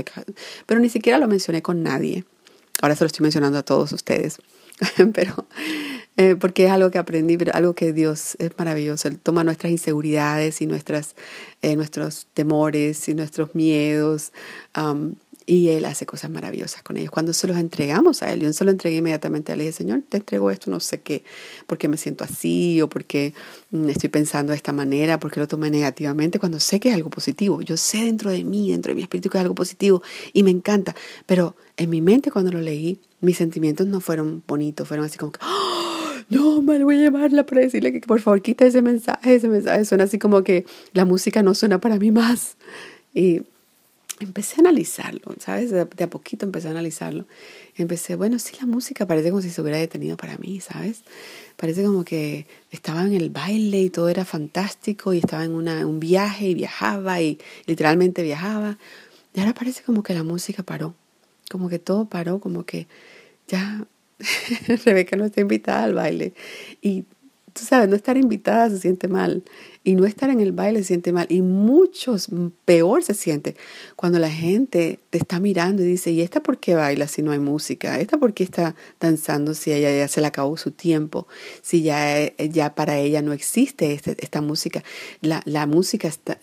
pero 0.64 0.80
ni 0.80 0.88
siquiera 0.88 1.18
lo 1.18 1.28
mencioné 1.28 1.60
con 1.60 1.82
nadie. 1.82 2.24
Ahora 2.80 2.96
se 2.96 3.04
lo 3.04 3.06
estoy 3.06 3.22
mencionando 3.22 3.58
a 3.58 3.62
todos 3.62 3.92
ustedes, 3.92 4.38
pero 5.12 5.46
eh, 6.16 6.36
porque 6.36 6.66
es 6.66 6.70
algo 6.70 6.90
que 6.90 6.98
aprendí, 6.98 7.36
pero 7.36 7.52
algo 7.54 7.74
que 7.74 7.92
Dios 7.92 8.36
es 8.38 8.52
maravilloso. 8.56 9.08
Él 9.08 9.18
toma 9.18 9.44
nuestras 9.44 9.72
inseguridades 9.72 10.62
y 10.62 10.66
nuestras, 10.66 11.16
eh, 11.60 11.76
nuestros 11.76 12.26
temores 12.34 13.08
y 13.08 13.14
nuestros 13.14 13.54
miedos 13.54 14.32
um, 14.76 15.14
y 15.46 15.68
Él 15.68 15.84
hace 15.84 16.06
cosas 16.06 16.30
maravillosas 16.30 16.82
con 16.82 16.96
ellos. 16.96 17.10
Cuando 17.10 17.32
se 17.32 17.46
los 17.46 17.56
entregamos 17.56 18.22
a 18.22 18.32
Él, 18.32 18.40
yo 18.40 18.52
se 18.52 18.64
lo 18.64 18.70
entregué 18.70 18.98
inmediatamente 18.98 19.52
a 19.52 19.54
Él. 19.54 19.58
Le 19.58 19.64
dije, 19.64 19.76
Señor, 19.76 20.02
te 20.08 20.18
entrego 20.18 20.50
esto, 20.50 20.70
no 20.70 20.80
sé 20.80 21.00
qué, 21.00 21.24
porque 21.66 21.88
me 21.88 21.96
siento 21.96 22.24
así 22.24 22.80
o 22.80 22.88
porque 22.88 23.34
mm, 23.70 23.88
estoy 23.90 24.08
pensando 24.08 24.52
de 24.52 24.56
esta 24.56 24.72
manera, 24.72 25.18
porque 25.20 25.40
lo 25.40 25.48
tomé 25.48 25.70
negativamente, 25.70 26.38
cuando 26.38 26.60
sé 26.60 26.80
que 26.80 26.88
es 26.88 26.94
algo 26.94 27.10
positivo. 27.10 27.60
Yo 27.62 27.76
sé 27.76 28.04
dentro 28.04 28.30
de 28.30 28.44
mí, 28.44 28.70
dentro 28.70 28.90
de 28.90 28.96
mi 28.96 29.02
espíritu 29.02 29.28
que 29.28 29.38
es 29.38 29.42
algo 29.42 29.54
positivo 29.54 30.02
y 30.32 30.42
me 30.42 30.50
encanta. 30.50 30.94
Pero 31.26 31.56
en 31.76 31.90
mi 31.90 32.00
mente 32.00 32.30
cuando 32.30 32.52
lo 32.52 32.60
leí, 32.60 33.00
mis 33.20 33.36
sentimientos 33.36 33.86
no 33.86 34.00
fueron 34.00 34.42
bonitos, 34.46 34.88
fueron 34.88 35.06
así 35.06 35.18
como 35.18 35.32
que, 35.32 35.40
¡Oh! 35.42 35.84
no, 36.28 36.62
me 36.62 36.82
voy 36.82 36.98
a 36.98 37.02
llamarla 37.02 37.44
para 37.44 37.60
decirle 37.62 37.92
que 37.92 38.00
por 38.00 38.20
favor 38.20 38.40
quita 38.42 38.64
ese 38.64 38.82
mensaje, 38.82 39.34
ese 39.34 39.48
mensaje 39.48 39.84
suena 39.84 40.04
así 40.04 40.18
como 40.18 40.42
que 40.42 40.64
la 40.92 41.04
música 41.04 41.42
no 41.42 41.54
suena 41.54 41.80
para 41.80 41.98
mí 41.98 42.10
más. 42.10 42.56
Y 43.14 43.42
empecé 44.20 44.56
a 44.56 44.60
analizarlo, 44.60 45.34
¿sabes? 45.38 45.70
De, 45.70 45.80
a 45.80 46.10
poquito 46.10 46.46
empecé 46.46 46.68
a 46.68 46.70
analizarlo. 46.70 47.26
Empecé, 47.76 48.16
bueno, 48.16 48.38
sí, 48.38 48.56
la 48.60 48.66
música 48.66 49.06
parece 49.06 49.30
como 49.30 49.42
si 49.42 49.50
se 49.50 49.60
hubiera 49.60 49.78
detenido 49.78 50.16
para 50.16 50.38
mí, 50.38 50.60
¿sabes? 50.60 51.02
Parece 51.56 51.84
como 51.84 52.04
que 52.04 52.46
estaba 52.70 53.02
en 53.02 53.14
el 53.14 53.30
baile 53.30 53.82
y 53.82 53.90
todo 53.90 54.08
era 54.08 54.24
fantástico 54.24 55.12
y 55.12 55.18
estaba 55.18 55.44
en 55.44 55.52
una, 55.52 55.86
un 55.86 56.00
viaje 56.00 56.48
y 56.48 56.54
viajaba 56.54 57.20
y 57.20 57.38
literalmente 57.66 58.22
viajaba. 58.22 58.78
Y 59.34 59.40
ahora 59.40 59.54
parece 59.54 59.82
como 59.82 60.02
que 60.02 60.14
la 60.14 60.22
música 60.22 60.62
paró, 60.62 60.94
como 61.50 61.68
que 61.68 61.78
todo 61.78 62.08
paró, 62.08 62.38
como 62.38 62.64
que 62.64 62.86
ya 63.48 63.86
Rebeca 64.84 65.16
no 65.16 65.24
está 65.24 65.40
invitada 65.40 65.84
al 65.84 65.94
baile. 65.94 66.34
Y 66.80 67.04
tú 67.54 67.64
sabes, 67.64 67.88
no 67.88 67.94
estar 67.94 68.16
invitada 68.16 68.68
se 68.68 68.78
siente 68.78 69.08
mal. 69.08 69.42
Y 69.84 69.94
no 69.94 70.06
estar 70.06 70.30
en 70.30 70.40
el 70.40 70.52
baile 70.52 70.80
se 70.80 70.86
siente 70.86 71.12
mal. 71.12 71.26
Y 71.30 71.40
muchos, 71.40 72.28
peor 72.64 73.02
se 73.04 73.14
siente 73.14 73.54
cuando 73.96 74.18
la 74.18 74.30
gente 74.30 74.98
te 75.10 75.18
está 75.18 75.40
mirando 75.40 75.82
y 75.82 75.86
dice, 75.86 76.10
¿y 76.10 76.20
esta 76.20 76.42
por 76.42 76.58
qué 76.58 76.74
baila 76.74 77.06
si 77.06 77.22
no 77.22 77.30
hay 77.30 77.38
música? 77.38 78.00
¿Esta 78.00 78.18
por 78.18 78.34
qué 78.34 78.42
está 78.44 78.74
danzando 78.98 79.54
si 79.54 79.72
ella 79.72 79.94
ya 79.96 80.08
se 80.08 80.20
le 80.20 80.26
acabó 80.26 80.56
su 80.56 80.72
tiempo? 80.72 81.28
Si 81.62 81.82
ya, 81.82 82.34
ya 82.36 82.74
para 82.74 82.98
ella 82.98 83.22
no 83.22 83.32
existe 83.32 83.92
este, 83.92 84.16
esta 84.18 84.40
música. 84.40 84.82
La, 85.20 85.40
la 85.44 85.66
música 85.66 86.08
está, 86.08 86.38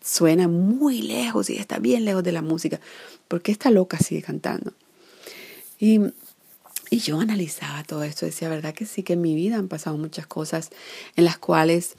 suena 0.00 0.46
muy 0.46 1.02
lejos 1.02 1.50
y 1.50 1.56
está 1.56 1.78
bien 1.80 2.04
lejos 2.04 2.22
de 2.22 2.32
la 2.32 2.42
música. 2.42 2.80
¿Por 3.26 3.42
qué 3.42 3.50
esta 3.50 3.70
loca 3.70 3.98
sigue 3.98 4.22
cantando? 4.22 4.72
Y 5.78 6.00
y 6.90 6.98
yo 6.98 7.18
analizaba 7.20 7.82
todo 7.84 8.02
esto, 8.04 8.26
decía, 8.26 8.48
¿verdad 8.48 8.74
que 8.74 8.86
sí? 8.86 9.02
Que 9.02 9.14
en 9.14 9.20
mi 9.20 9.34
vida 9.34 9.56
han 9.56 9.68
pasado 9.68 9.96
muchas 9.96 10.26
cosas 10.26 10.70
en 11.16 11.24
las 11.24 11.38
cuales 11.38 11.96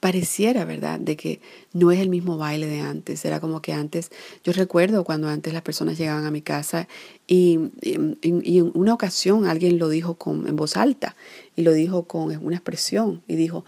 pareciera, 0.00 0.66
¿verdad? 0.66 1.00
De 1.00 1.16
que 1.16 1.40
no 1.72 1.90
es 1.90 1.98
el 1.98 2.10
mismo 2.10 2.36
baile 2.36 2.66
de 2.66 2.80
antes. 2.80 3.24
Era 3.24 3.40
como 3.40 3.62
que 3.62 3.72
antes, 3.72 4.10
yo 4.44 4.52
recuerdo 4.52 5.02
cuando 5.02 5.28
antes 5.28 5.54
las 5.54 5.62
personas 5.62 5.96
llegaban 5.96 6.26
a 6.26 6.30
mi 6.30 6.42
casa 6.42 6.88
y, 7.26 7.58
en 7.80 8.70
una 8.74 8.92
ocasión 8.92 9.46
alguien 9.46 9.78
lo 9.78 9.88
dijo 9.88 10.16
con, 10.16 10.46
en 10.46 10.56
voz 10.56 10.76
alta 10.76 11.16
y 11.56 11.62
lo 11.62 11.72
dijo 11.72 12.02
con 12.02 12.36
una 12.44 12.56
expresión 12.56 13.22
y 13.28 13.36
dijo, 13.36 13.64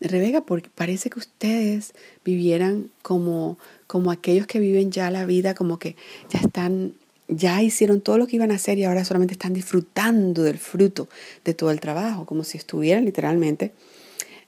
Rebeca, 0.00 0.42
porque 0.42 0.70
parece 0.72 1.10
que 1.10 1.18
ustedes 1.18 1.94
vivieran 2.24 2.90
como, 3.02 3.58
como 3.86 4.12
aquellos 4.12 4.46
que 4.46 4.60
viven 4.60 4.92
ya 4.92 5.10
la 5.10 5.26
vida, 5.26 5.54
como 5.54 5.78
que 5.80 5.96
ya 6.30 6.38
están 6.40 6.94
ya 7.36 7.62
hicieron 7.62 8.00
todo 8.00 8.18
lo 8.18 8.26
que 8.26 8.36
iban 8.36 8.50
a 8.50 8.54
hacer 8.54 8.78
y 8.78 8.84
ahora 8.84 9.04
solamente 9.04 9.34
están 9.34 9.52
disfrutando 9.52 10.42
del 10.42 10.58
fruto 10.58 11.08
de 11.44 11.54
todo 11.54 11.70
el 11.70 11.80
trabajo, 11.80 12.26
como 12.26 12.44
si 12.44 12.58
estuvieran 12.58 13.04
literalmente 13.04 13.72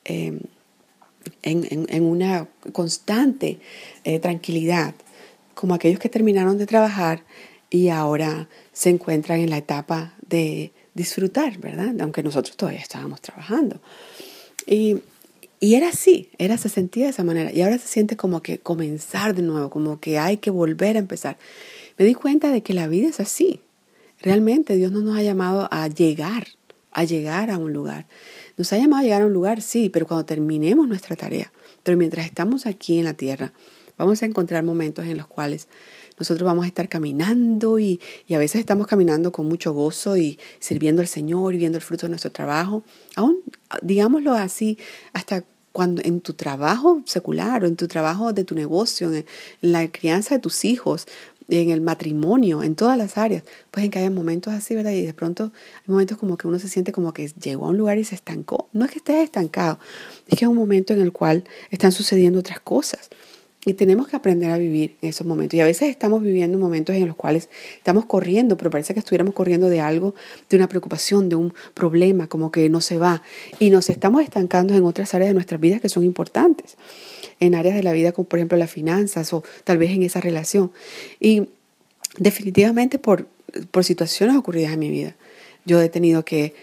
em, 0.04 0.40
en, 1.42 2.02
una 2.04 2.48
constante 2.72 3.58
eh, 4.04 4.18
tranquilidad, 4.18 4.94
como 5.54 5.74
aquellos 5.74 5.98
que 5.98 6.08
terminaron 6.08 6.58
de 6.58 6.66
trabajar 6.66 7.22
y 7.70 7.88
ahora 7.88 8.48
se 8.72 8.90
encuentran 8.90 9.40
en 9.40 9.50
la 9.50 9.58
etapa 9.58 10.14
de 10.28 10.72
disfrutar, 10.94 11.58
¿verdad? 11.58 11.94
Aunque 12.00 12.22
nosotros 12.22 12.56
todavía 12.56 12.80
estábamos 12.80 13.20
trabajando. 13.20 13.80
Y, 14.66 14.98
y 15.60 15.74
era 15.74 15.88
así, 15.88 16.30
era, 16.38 16.56
se 16.56 16.68
sentía 16.68 17.04
de 17.04 17.10
esa 17.10 17.24
manera. 17.24 17.52
Y 17.52 17.62
ahora 17.62 17.78
se 17.78 17.88
siente 17.88 18.16
como 18.16 18.42
que 18.42 18.58
comenzar 18.58 19.34
de 19.34 19.42
nuevo, 19.42 19.70
como 19.70 19.98
que 19.98 20.18
hay 20.18 20.36
que 20.36 20.50
volver 20.50 20.96
a 20.96 21.00
empezar 21.00 21.36
me 21.98 22.04
di 22.04 22.14
cuenta 22.14 22.50
de 22.50 22.62
que 22.62 22.74
la 22.74 22.88
vida 22.88 23.08
es 23.08 23.20
así. 23.20 23.60
Realmente 24.20 24.76
Dios 24.76 24.92
no 24.92 25.00
nos 25.00 25.16
ha 25.16 25.22
llamado 25.22 25.68
a 25.70 25.88
llegar, 25.88 26.46
a 26.92 27.04
llegar 27.04 27.50
a 27.50 27.58
un 27.58 27.72
lugar. 27.72 28.06
Nos 28.56 28.72
ha 28.72 28.78
llamado 28.78 29.00
a 29.00 29.04
llegar 29.04 29.22
a 29.22 29.26
un 29.26 29.32
lugar, 29.32 29.60
sí, 29.60 29.90
pero 29.90 30.06
cuando 30.06 30.24
terminemos 30.24 30.88
nuestra 30.88 31.16
tarea. 31.16 31.52
Pero 31.82 31.98
mientras 31.98 32.26
estamos 32.26 32.66
aquí 32.66 32.98
en 32.98 33.04
la 33.04 33.14
tierra, 33.14 33.52
vamos 33.98 34.22
a 34.22 34.26
encontrar 34.26 34.64
momentos 34.64 35.04
en 35.04 35.16
los 35.18 35.26
cuales 35.26 35.68
nosotros 36.18 36.46
vamos 36.46 36.64
a 36.64 36.68
estar 36.68 36.88
caminando 36.88 37.78
y, 37.78 38.00
y, 38.28 38.34
a 38.34 38.38
veces 38.38 38.60
estamos 38.60 38.86
caminando 38.86 39.32
con 39.32 39.46
mucho 39.46 39.72
gozo 39.72 40.16
y 40.16 40.38
sirviendo 40.60 41.02
al 41.02 41.08
Señor 41.08 41.54
y 41.54 41.58
viendo 41.58 41.76
el 41.76 41.82
fruto 41.82 42.06
de 42.06 42.10
nuestro 42.10 42.30
trabajo. 42.30 42.84
Aún, 43.16 43.40
digámoslo 43.82 44.32
así, 44.32 44.78
hasta 45.12 45.44
cuando 45.74 46.02
en 46.04 46.20
tu 46.20 46.34
trabajo 46.34 47.02
secular 47.04 47.64
o 47.64 47.66
en 47.66 47.74
tu 47.74 47.88
trabajo 47.88 48.32
de 48.32 48.44
tu 48.44 48.54
negocio, 48.54 49.12
en 49.12 49.24
la 49.60 49.90
crianza 49.90 50.36
de 50.36 50.40
tus 50.40 50.64
hijos, 50.64 51.08
en 51.48 51.70
el 51.70 51.80
matrimonio, 51.80 52.62
en 52.62 52.74
todas 52.74 52.96
las 52.96 53.18
áreas, 53.18 53.42
pues 53.70 53.84
en 53.84 53.90
que 53.90 53.98
haya 53.98 54.10
momentos 54.10 54.52
así, 54.52 54.74
¿verdad? 54.74 54.92
Y 54.92 55.02
de 55.02 55.14
pronto 55.14 55.52
hay 55.76 55.92
momentos 55.92 56.18
como 56.18 56.36
que 56.36 56.48
uno 56.48 56.58
se 56.58 56.68
siente 56.68 56.92
como 56.92 57.12
que 57.12 57.28
llegó 57.28 57.66
a 57.66 57.70
un 57.70 57.78
lugar 57.78 57.98
y 57.98 58.04
se 58.04 58.14
estancó. 58.14 58.68
No 58.72 58.84
es 58.84 58.90
que 58.90 58.98
estés 58.98 59.24
estancado, 59.24 59.78
es 60.26 60.38
que 60.38 60.44
es 60.44 60.48
un 60.48 60.56
momento 60.56 60.92
en 60.92 61.00
el 61.00 61.12
cual 61.12 61.44
están 61.70 61.92
sucediendo 61.92 62.40
otras 62.40 62.60
cosas. 62.60 63.10
Y 63.66 63.72
tenemos 63.72 64.08
que 64.08 64.16
aprender 64.16 64.50
a 64.50 64.58
vivir 64.58 64.96
en 65.00 65.08
esos 65.08 65.26
momentos. 65.26 65.54
Y 65.54 65.60
a 65.62 65.64
veces 65.64 65.88
estamos 65.88 66.22
viviendo 66.22 66.58
momentos 66.58 66.94
en 66.96 67.06
los 67.06 67.16
cuales 67.16 67.48
estamos 67.78 68.04
corriendo, 68.04 68.58
pero 68.58 68.68
parece 68.68 68.92
que 68.92 69.00
estuviéramos 69.00 69.32
corriendo 69.32 69.70
de 69.70 69.80
algo, 69.80 70.14
de 70.50 70.56
una 70.58 70.68
preocupación, 70.68 71.30
de 71.30 71.36
un 71.36 71.54
problema, 71.72 72.26
como 72.26 72.52
que 72.52 72.68
no 72.68 72.82
se 72.82 72.98
va. 72.98 73.22
Y 73.58 73.70
nos 73.70 73.88
estamos 73.88 74.22
estancando 74.22 74.74
en 74.74 74.84
otras 74.84 75.14
áreas 75.14 75.30
de 75.30 75.34
nuestras 75.34 75.62
vidas 75.62 75.80
que 75.80 75.88
son 75.88 76.04
importantes 76.04 76.76
en 77.40 77.54
áreas 77.54 77.74
de 77.74 77.82
la 77.82 77.92
vida 77.92 78.12
como 78.12 78.28
por 78.28 78.38
ejemplo 78.38 78.58
las 78.58 78.70
finanzas 78.70 79.32
o 79.32 79.42
tal 79.64 79.78
vez 79.78 79.90
en 79.90 80.02
esa 80.02 80.20
relación. 80.20 80.72
Y 81.20 81.48
definitivamente 82.18 82.98
por, 82.98 83.26
por 83.70 83.84
situaciones 83.84 84.36
ocurridas 84.36 84.72
en 84.72 84.78
mi 84.78 84.90
vida. 84.90 85.16
Yo 85.64 85.80
he 85.80 85.88
tenido 85.88 86.24
que 86.24 86.54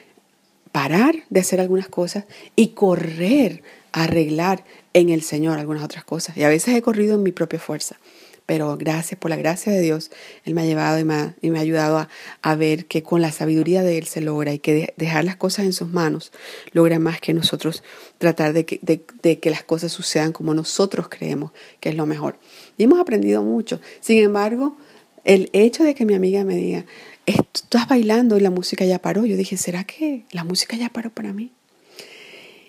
parar 0.72 1.16
de 1.30 1.40
hacer 1.40 1.60
algunas 1.60 1.88
cosas 1.88 2.25
y 2.56 2.70
correr 2.70 3.63
a 3.92 4.04
arreglar 4.04 4.63
en 4.94 5.10
el 5.10 5.22
Señor 5.22 5.60
algunas 5.60 5.84
otras 5.84 6.04
cosas. 6.04 6.38
Y 6.38 6.44
a 6.44 6.50
veces 6.50 6.75
he 6.75 6.82
corrido 6.82 7.16
en 7.16 7.24
mi 7.24 7.32
propia 7.32 7.60
fuerza. 7.60 7.98
Pero 8.46 8.78
gracias, 8.78 9.20
por 9.20 9.30
la 9.30 9.38
gracia 9.38 9.72
de 9.72 9.80
Dios, 9.80 10.12
Él 10.44 10.54
me 10.54 10.62
ha 10.62 10.66
llevado 10.66 11.00
y 11.00 11.04
me 11.04 11.14
ha, 11.16 11.62
ayudado 11.62 12.08
a, 12.42 12.56
ver 12.56 12.86
que 12.86 13.02
con 13.02 13.22
la 13.22 13.32
sabiduría 13.32 13.82
de 13.82 13.98
Él 13.98 14.08
se 14.08 14.20
logra 14.20 14.54
y 14.54 14.60
que 14.60 14.94
dejar 14.98 15.24
las 15.24 15.38
cosas 15.38 15.66
en 15.66 15.74
sus 15.74 15.90
manos 15.90 16.32
logra 16.74 17.00
más 17.00 17.22
que 17.22 17.34
nosotros 17.34 17.84
tratar 18.18 18.54
de 18.54 18.66
que, 18.66 18.80
de 19.22 19.40
que 19.40 19.50
las 19.50 19.64
cosas 19.64 19.92
sucedan 19.92 20.34
como 20.34 20.54
nosotros 20.54 21.08
creemos 21.08 21.52
que 21.80 21.90
es 21.90 21.96
lo 21.96 22.06
mejor. 22.06 22.38
Y 22.78 22.84
hemos 22.84 23.00
aprendido 23.00 23.42
mucho. 23.44 23.80
Sin 24.02 24.18
embargo, 24.18 24.76
el 25.24 25.50
hecho 25.54 25.84
de 25.84 25.96
que 25.96 26.06
mi 26.06 26.16
amiga 26.16 26.44
me 26.44 26.56
diga, 26.56 26.86
estás 27.26 27.88
bailando 27.88 28.38
y 28.38 28.42
la 28.42 28.50
música 28.50 28.86
ya 28.86 29.00
paró, 29.00 29.26
yo 29.26 29.38
dije, 29.38 29.58
¿será 29.58 29.84
que 29.84 30.26
la 30.32 30.44
música 30.44 30.76
ya 30.76 30.90
paró 30.90 31.10
para 31.10 31.34
mí? 31.34 31.52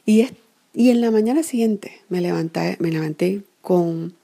Y, 0.05 0.29
y 0.75 0.91
en 0.91 1.01
la 1.01 1.11
mañana 1.11 1.43
siguiente 1.43 2.01
me 2.09 2.21
levanté, 2.21 2.77
me 2.81 2.91
levanté 2.91 3.43
con 3.61 4.15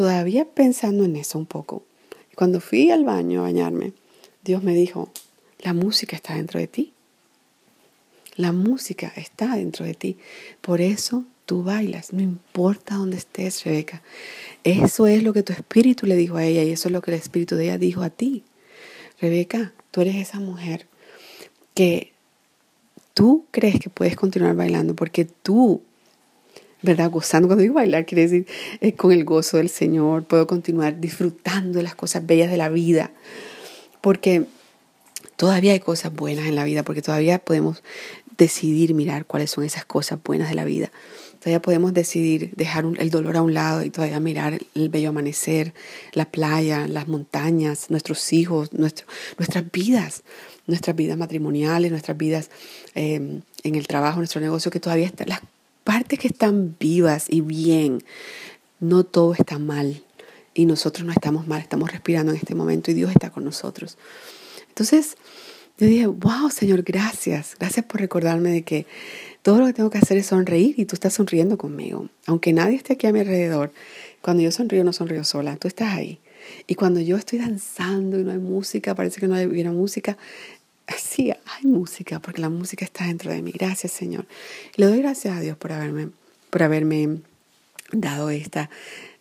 todavía 0.00 0.46
pensando 0.46 1.04
en 1.04 1.14
eso 1.14 1.38
un 1.38 1.44
poco. 1.44 1.82
Cuando 2.34 2.62
fui 2.62 2.90
al 2.90 3.04
baño 3.04 3.40
a 3.40 3.42
bañarme, 3.42 3.92
Dios 4.42 4.62
me 4.62 4.74
dijo, 4.74 5.10
la 5.58 5.74
música 5.74 6.16
está 6.16 6.36
dentro 6.36 6.58
de 6.58 6.68
ti. 6.68 6.94
La 8.34 8.52
música 8.52 9.12
está 9.14 9.56
dentro 9.56 9.84
de 9.84 9.92
ti. 9.92 10.16
Por 10.62 10.80
eso 10.80 11.24
tú 11.44 11.64
bailas, 11.64 12.14
no 12.14 12.22
importa 12.22 12.94
dónde 12.94 13.18
estés, 13.18 13.62
Rebeca. 13.64 14.00
Eso 14.64 15.06
es 15.06 15.22
lo 15.22 15.34
que 15.34 15.42
tu 15.42 15.52
espíritu 15.52 16.06
le 16.06 16.16
dijo 16.16 16.38
a 16.38 16.46
ella 16.46 16.62
y 16.62 16.70
eso 16.70 16.88
es 16.88 16.92
lo 16.92 17.02
que 17.02 17.10
el 17.10 17.18
espíritu 17.18 17.56
de 17.56 17.64
ella 17.64 17.76
dijo 17.76 18.00
a 18.00 18.08
ti. 18.08 18.42
Rebeca, 19.20 19.74
tú 19.90 20.00
eres 20.00 20.16
esa 20.16 20.40
mujer 20.40 20.86
que 21.74 22.14
tú 23.12 23.44
crees 23.50 23.78
que 23.78 23.90
puedes 23.90 24.16
continuar 24.16 24.56
bailando 24.56 24.96
porque 24.96 25.26
tú, 25.26 25.82
¿verdad? 26.82 27.10
Gozando, 27.10 27.48
cuando 27.48 27.62
digo 27.62 27.74
bailar, 27.74 28.06
quiere 28.06 28.22
decir 28.22 28.46
eh, 28.80 28.94
con 28.94 29.12
el 29.12 29.24
gozo 29.24 29.56
del 29.56 29.68
Señor, 29.68 30.24
puedo 30.24 30.46
continuar 30.46 31.00
disfrutando 31.00 31.78
de 31.78 31.82
las 31.82 31.94
cosas 31.94 32.26
bellas 32.26 32.50
de 32.50 32.56
la 32.56 32.68
vida. 32.68 33.10
Porque 34.00 34.44
todavía 35.36 35.72
hay 35.72 35.80
cosas 35.80 36.14
buenas 36.14 36.46
en 36.46 36.54
la 36.54 36.64
vida, 36.64 36.82
porque 36.82 37.02
todavía 37.02 37.38
podemos 37.38 37.82
decidir 38.36 38.94
mirar 38.94 39.26
cuáles 39.26 39.50
son 39.50 39.64
esas 39.64 39.84
cosas 39.84 40.18
buenas 40.24 40.48
de 40.48 40.54
la 40.54 40.64
vida. 40.64 40.90
Todavía 41.40 41.62
podemos 41.62 41.94
decidir 41.94 42.52
dejar 42.54 42.84
el 42.98 43.10
dolor 43.10 43.36
a 43.38 43.42
un 43.42 43.54
lado 43.54 43.82
y 43.82 43.88
todavía 43.88 44.20
mirar 44.20 44.60
el 44.74 44.88
bello 44.90 45.08
amanecer, 45.08 45.72
la 46.12 46.26
playa, 46.26 46.86
las 46.86 47.08
montañas, 47.08 47.90
nuestros 47.90 48.32
hijos, 48.34 48.72
nuestras 48.74 49.72
vidas, 49.72 50.22
nuestras 50.66 50.96
vidas 50.96 51.16
matrimoniales, 51.16 51.90
nuestras 51.90 52.18
vidas 52.18 52.50
em, 52.94 53.40
en 53.62 53.74
el 53.74 53.86
trabajo, 53.86 54.18
nuestro 54.18 54.42
negocio, 54.42 54.70
que 54.70 54.80
todavía 54.80 55.06
están, 55.06 55.30
las 55.30 55.40
partes 55.84 56.18
que 56.18 56.28
están 56.28 56.76
vivas 56.78 57.26
y 57.28 57.40
bien, 57.40 58.02
no 58.80 59.04
todo 59.04 59.34
está 59.34 59.58
mal 59.58 60.02
y 60.54 60.66
nosotros 60.66 61.06
no 61.06 61.12
estamos 61.12 61.46
mal, 61.46 61.60
estamos 61.60 61.90
respirando 61.90 62.32
en 62.32 62.38
este 62.38 62.54
momento 62.54 62.90
y 62.90 62.94
Dios 62.94 63.10
está 63.10 63.30
con 63.30 63.44
nosotros. 63.44 63.98
Entonces, 64.68 65.16
yo 65.78 65.86
dije, 65.86 66.06
wow, 66.06 66.50
Señor, 66.50 66.82
gracias, 66.82 67.56
gracias 67.58 67.86
por 67.86 68.00
recordarme 68.00 68.50
de 68.50 68.62
que 68.62 68.86
todo 69.42 69.60
lo 69.60 69.66
que 69.66 69.72
tengo 69.72 69.90
que 69.90 69.98
hacer 69.98 70.18
es 70.18 70.26
sonreír 70.26 70.74
y 70.78 70.84
tú 70.84 70.94
estás 70.94 71.14
sonriendo 71.14 71.56
conmigo. 71.56 72.08
Aunque 72.26 72.52
nadie 72.52 72.76
esté 72.76 72.94
aquí 72.94 73.06
a 73.06 73.12
mi 73.12 73.20
alrededor, 73.20 73.72
cuando 74.20 74.42
yo 74.42 74.52
sonrío 74.52 74.84
no 74.84 74.92
sonrío 74.92 75.24
sola, 75.24 75.56
tú 75.56 75.68
estás 75.68 75.94
ahí. 75.94 76.20
Y 76.66 76.74
cuando 76.74 77.00
yo 77.00 77.16
estoy 77.16 77.38
danzando 77.38 78.18
y 78.18 78.24
no 78.24 78.32
hay 78.32 78.38
música, 78.38 78.94
parece 78.94 79.20
que 79.20 79.28
no 79.28 79.40
hubiera 79.40 79.72
música, 79.72 80.18
sí 80.98 81.30
hay 81.30 81.66
música, 81.66 82.20
porque 82.20 82.40
la 82.40 82.48
música 82.48 82.84
está 82.84 83.06
dentro 83.06 83.32
de 83.32 83.42
mí. 83.42 83.52
Gracias, 83.52 83.92
Señor. 83.92 84.26
le 84.76 84.86
doy 84.86 84.98
gracias 84.98 85.36
a 85.36 85.40
Dios 85.40 85.56
por 85.56 85.72
haberme, 85.72 86.10
por 86.50 86.62
haberme 86.62 87.18
dado 87.92 88.30
esta 88.30 88.70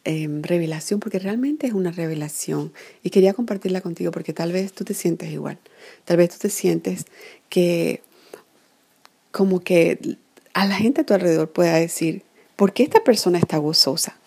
em, 0.03 0.41
revelación, 0.41 0.99
porque 0.99 1.19
realmente 1.19 1.67
es 1.67 1.73
una 1.73 1.91
revelación. 1.91 2.73
Y 3.03 3.09
quería 3.09 3.33
compartirla 3.33 3.81
contigo 3.81 4.11
porque 4.11 4.33
tal 4.33 4.51
vez 4.51 4.73
tú 4.73 4.83
te 4.83 4.93
sientes 4.93 5.31
igual. 5.31 5.57
Tal 6.05 6.17
vez 6.17 6.29
tú 6.29 6.37
te 6.39 6.49
sientes 6.49 7.05
que 7.49 8.01
como 9.31 9.59
que 9.59 10.17
a 10.53 10.65
la 10.65 10.75
gente 10.75 11.01
a 11.01 11.05
tu 11.05 11.13
alrededor 11.13 11.51
pueda 11.51 11.75
decir, 11.75 12.23
¿por 12.55 12.73
qué 12.73 12.83
esta 12.83 13.03
persona 13.03 13.37
está 13.37 13.57
gozosa? 13.57 14.17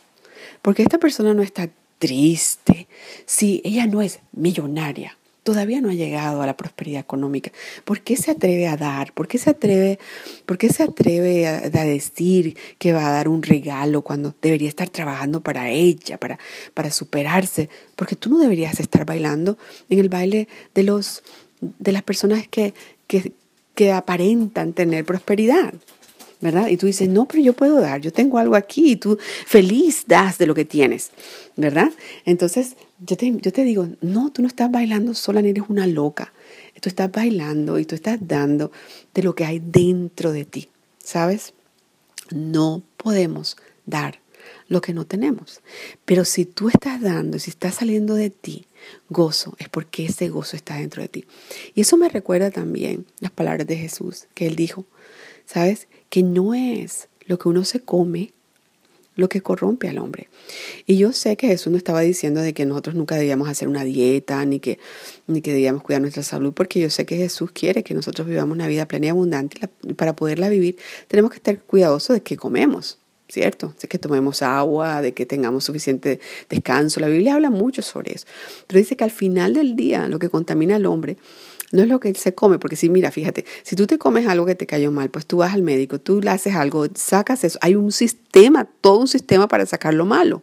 ¿Por 0.62 0.74
qué 0.74 0.82
esta 0.82 0.98
persona 0.98 1.34
no 1.34 1.42
está 1.42 1.68
triste? 1.98 2.86
Si 3.26 3.60
ella 3.64 3.86
no 3.86 4.00
es 4.00 4.20
millonaria, 4.32 5.18
todavía 5.42 5.80
no 5.80 5.90
ha 5.90 5.94
llegado 5.94 6.42
a 6.42 6.46
la 6.46 6.56
prosperidad 6.56 7.00
económica. 7.00 7.52
¿Por 7.84 8.00
qué 8.00 8.16
se 8.16 8.30
atreve 8.30 8.68
a 8.68 8.76
dar? 8.76 9.12
¿Por 9.12 9.28
qué 9.28 9.38
se 9.38 9.50
atreve, 9.50 9.98
por 10.46 10.58
qué 10.58 10.68
se 10.68 10.82
atreve 10.82 11.46
a, 11.46 11.68
decir 11.68 12.56
que 12.78 12.92
va 12.92 13.08
a 13.08 13.12
dar 13.12 13.28
un 13.28 13.42
regalo 13.42 14.02
cuando 14.02 14.34
debería 14.40 14.68
estar 14.68 14.88
trabajando 14.88 15.40
para 15.40 15.70
ella, 15.70 16.18
para, 16.18 16.38
para 16.74 16.90
superarse? 16.90 17.68
Porque 17.96 18.16
tú 18.16 18.30
no 18.30 18.38
deberías 18.38 18.78
estar 18.80 19.04
bailando 19.04 19.58
en 19.88 19.98
el 19.98 20.08
baile 20.08 20.48
de 20.74 20.82
los 20.84 21.22
de 21.78 21.92
las 21.92 22.02
personas 22.02 22.48
que, 22.48 22.74
que, 23.06 23.32
que 23.74 23.92
aparentan 23.92 24.72
tener 24.72 25.04
prosperidad. 25.04 25.74
¿verdad? 26.40 26.66
Y 26.66 26.76
tú 26.76 26.86
dices, 26.86 27.08
no, 27.08 27.26
pero 27.26 27.40
yo 27.40 27.52
puedo 27.52 27.80
dar, 27.80 28.00
yo 28.00 28.12
tengo 28.12 28.36
algo 28.36 28.56
aquí 28.56 28.90
y 28.90 28.96
tú 28.96 29.16
feliz 29.46 30.06
das 30.08 30.38
de 30.38 30.46
lo 30.46 30.56
que 30.56 30.64
tienes, 30.64 31.12
¿verdad? 31.54 31.92
Entonces, 32.24 32.74
yo 33.04 33.16
te, 33.16 33.32
yo 33.40 33.52
te 33.52 33.64
digo, 33.64 33.88
no, 34.00 34.30
tú 34.30 34.42
no 34.42 34.48
estás 34.48 34.70
bailando 34.70 35.14
sola 35.14 35.42
ni 35.42 35.50
eres 35.50 35.64
una 35.68 35.86
loca. 35.86 36.32
Tú 36.80 36.88
estás 36.88 37.12
bailando 37.12 37.78
y 37.78 37.84
tú 37.84 37.94
estás 37.94 38.18
dando 38.20 38.72
de 39.14 39.22
lo 39.22 39.34
que 39.34 39.44
hay 39.44 39.60
dentro 39.60 40.32
de 40.32 40.44
ti, 40.44 40.68
¿sabes? 40.98 41.54
No 42.30 42.82
podemos 42.96 43.56
dar 43.86 44.20
lo 44.68 44.80
que 44.80 44.92
no 44.92 45.04
tenemos. 45.04 45.60
Pero 46.04 46.24
si 46.24 46.44
tú 46.44 46.68
estás 46.68 47.00
dando, 47.00 47.38
si 47.38 47.50
está 47.50 47.70
saliendo 47.70 48.14
de 48.14 48.30
ti 48.30 48.66
gozo, 49.08 49.54
es 49.58 49.68
porque 49.68 50.06
ese 50.06 50.28
gozo 50.28 50.56
está 50.56 50.76
dentro 50.76 51.02
de 51.02 51.08
ti. 51.08 51.24
Y 51.74 51.82
eso 51.82 51.96
me 51.96 52.08
recuerda 52.08 52.50
también 52.50 53.06
las 53.20 53.30
palabras 53.30 53.66
de 53.66 53.76
Jesús, 53.76 54.26
que 54.34 54.46
él 54.46 54.56
dijo, 54.56 54.84
¿sabes? 55.46 55.86
Que 56.08 56.22
no 56.22 56.54
es 56.54 57.08
lo 57.26 57.38
que 57.38 57.48
uno 57.48 57.64
se 57.64 57.80
come 57.80 58.32
lo 59.14 59.28
que 59.28 59.40
corrompe 59.40 59.88
al 59.88 59.98
hombre. 59.98 60.28
Y 60.86 60.96
yo 60.96 61.12
sé 61.12 61.36
que 61.36 61.46
Jesús 61.48 61.70
no 61.70 61.76
estaba 61.76 62.00
diciendo 62.00 62.40
de 62.40 62.54
que 62.54 62.64
nosotros 62.64 62.94
nunca 62.94 63.16
debíamos 63.16 63.48
hacer 63.48 63.68
una 63.68 63.84
dieta, 63.84 64.44
ni 64.44 64.60
que, 64.60 64.78
ni 65.26 65.42
que 65.42 65.52
debíamos 65.52 65.82
cuidar 65.82 66.00
nuestra 66.00 66.22
salud, 66.22 66.52
porque 66.52 66.80
yo 66.80 66.90
sé 66.90 67.04
que 67.04 67.16
Jesús 67.16 67.50
quiere 67.52 67.82
que 67.82 67.94
nosotros 67.94 68.26
vivamos 68.26 68.54
una 68.54 68.66
vida 68.66 68.86
plena 68.86 69.06
y 69.06 69.08
abundante. 69.10 69.68
Para 69.96 70.16
poderla 70.16 70.48
vivir 70.48 70.76
tenemos 71.08 71.30
que 71.30 71.36
estar 71.36 71.58
cuidadosos 71.60 72.14
de 72.14 72.22
qué 72.22 72.36
comemos. 72.36 72.98
¿cierto? 73.28 73.74
De 73.80 73.88
que 73.88 73.98
tomemos 73.98 74.42
agua, 74.42 75.00
de 75.00 75.14
que 75.14 75.24
tengamos 75.24 75.64
suficiente 75.64 76.20
descanso. 76.50 77.00
La 77.00 77.08
Biblia 77.08 77.34
habla 77.34 77.48
mucho 77.48 77.80
sobre 77.80 78.12
eso. 78.12 78.26
Pero 78.66 78.76
dice 78.76 78.94
que 78.94 79.04
al 79.04 79.10
final 79.10 79.54
del 79.54 79.74
día 79.74 80.06
lo 80.06 80.18
que 80.18 80.28
contamina 80.28 80.76
al 80.76 80.84
hombre 80.84 81.16
no 81.72 81.82
es 81.82 81.88
lo 81.88 81.98
que 81.98 82.14
se 82.14 82.34
come, 82.34 82.58
porque 82.58 82.76
si 82.76 82.88
mira, 82.88 83.10
fíjate, 83.10 83.44
si 83.62 83.74
tú 83.74 83.86
te 83.86 83.98
comes 83.98 84.28
algo 84.28 84.46
que 84.46 84.54
te 84.54 84.66
cayó 84.66 84.92
mal, 84.92 85.10
pues 85.10 85.26
tú 85.26 85.38
vas 85.38 85.52
al 85.54 85.62
médico, 85.62 85.98
tú 85.98 86.20
le 86.20 86.30
haces 86.30 86.54
algo, 86.54 86.86
sacas 86.94 87.42
eso. 87.44 87.58
Hay 87.62 87.74
un 87.74 87.90
sistema, 87.90 88.68
todo 88.80 88.98
un 88.98 89.08
sistema 89.08 89.48
para 89.48 89.66
sacar 89.66 89.94
lo 89.94 90.04
malo 90.04 90.42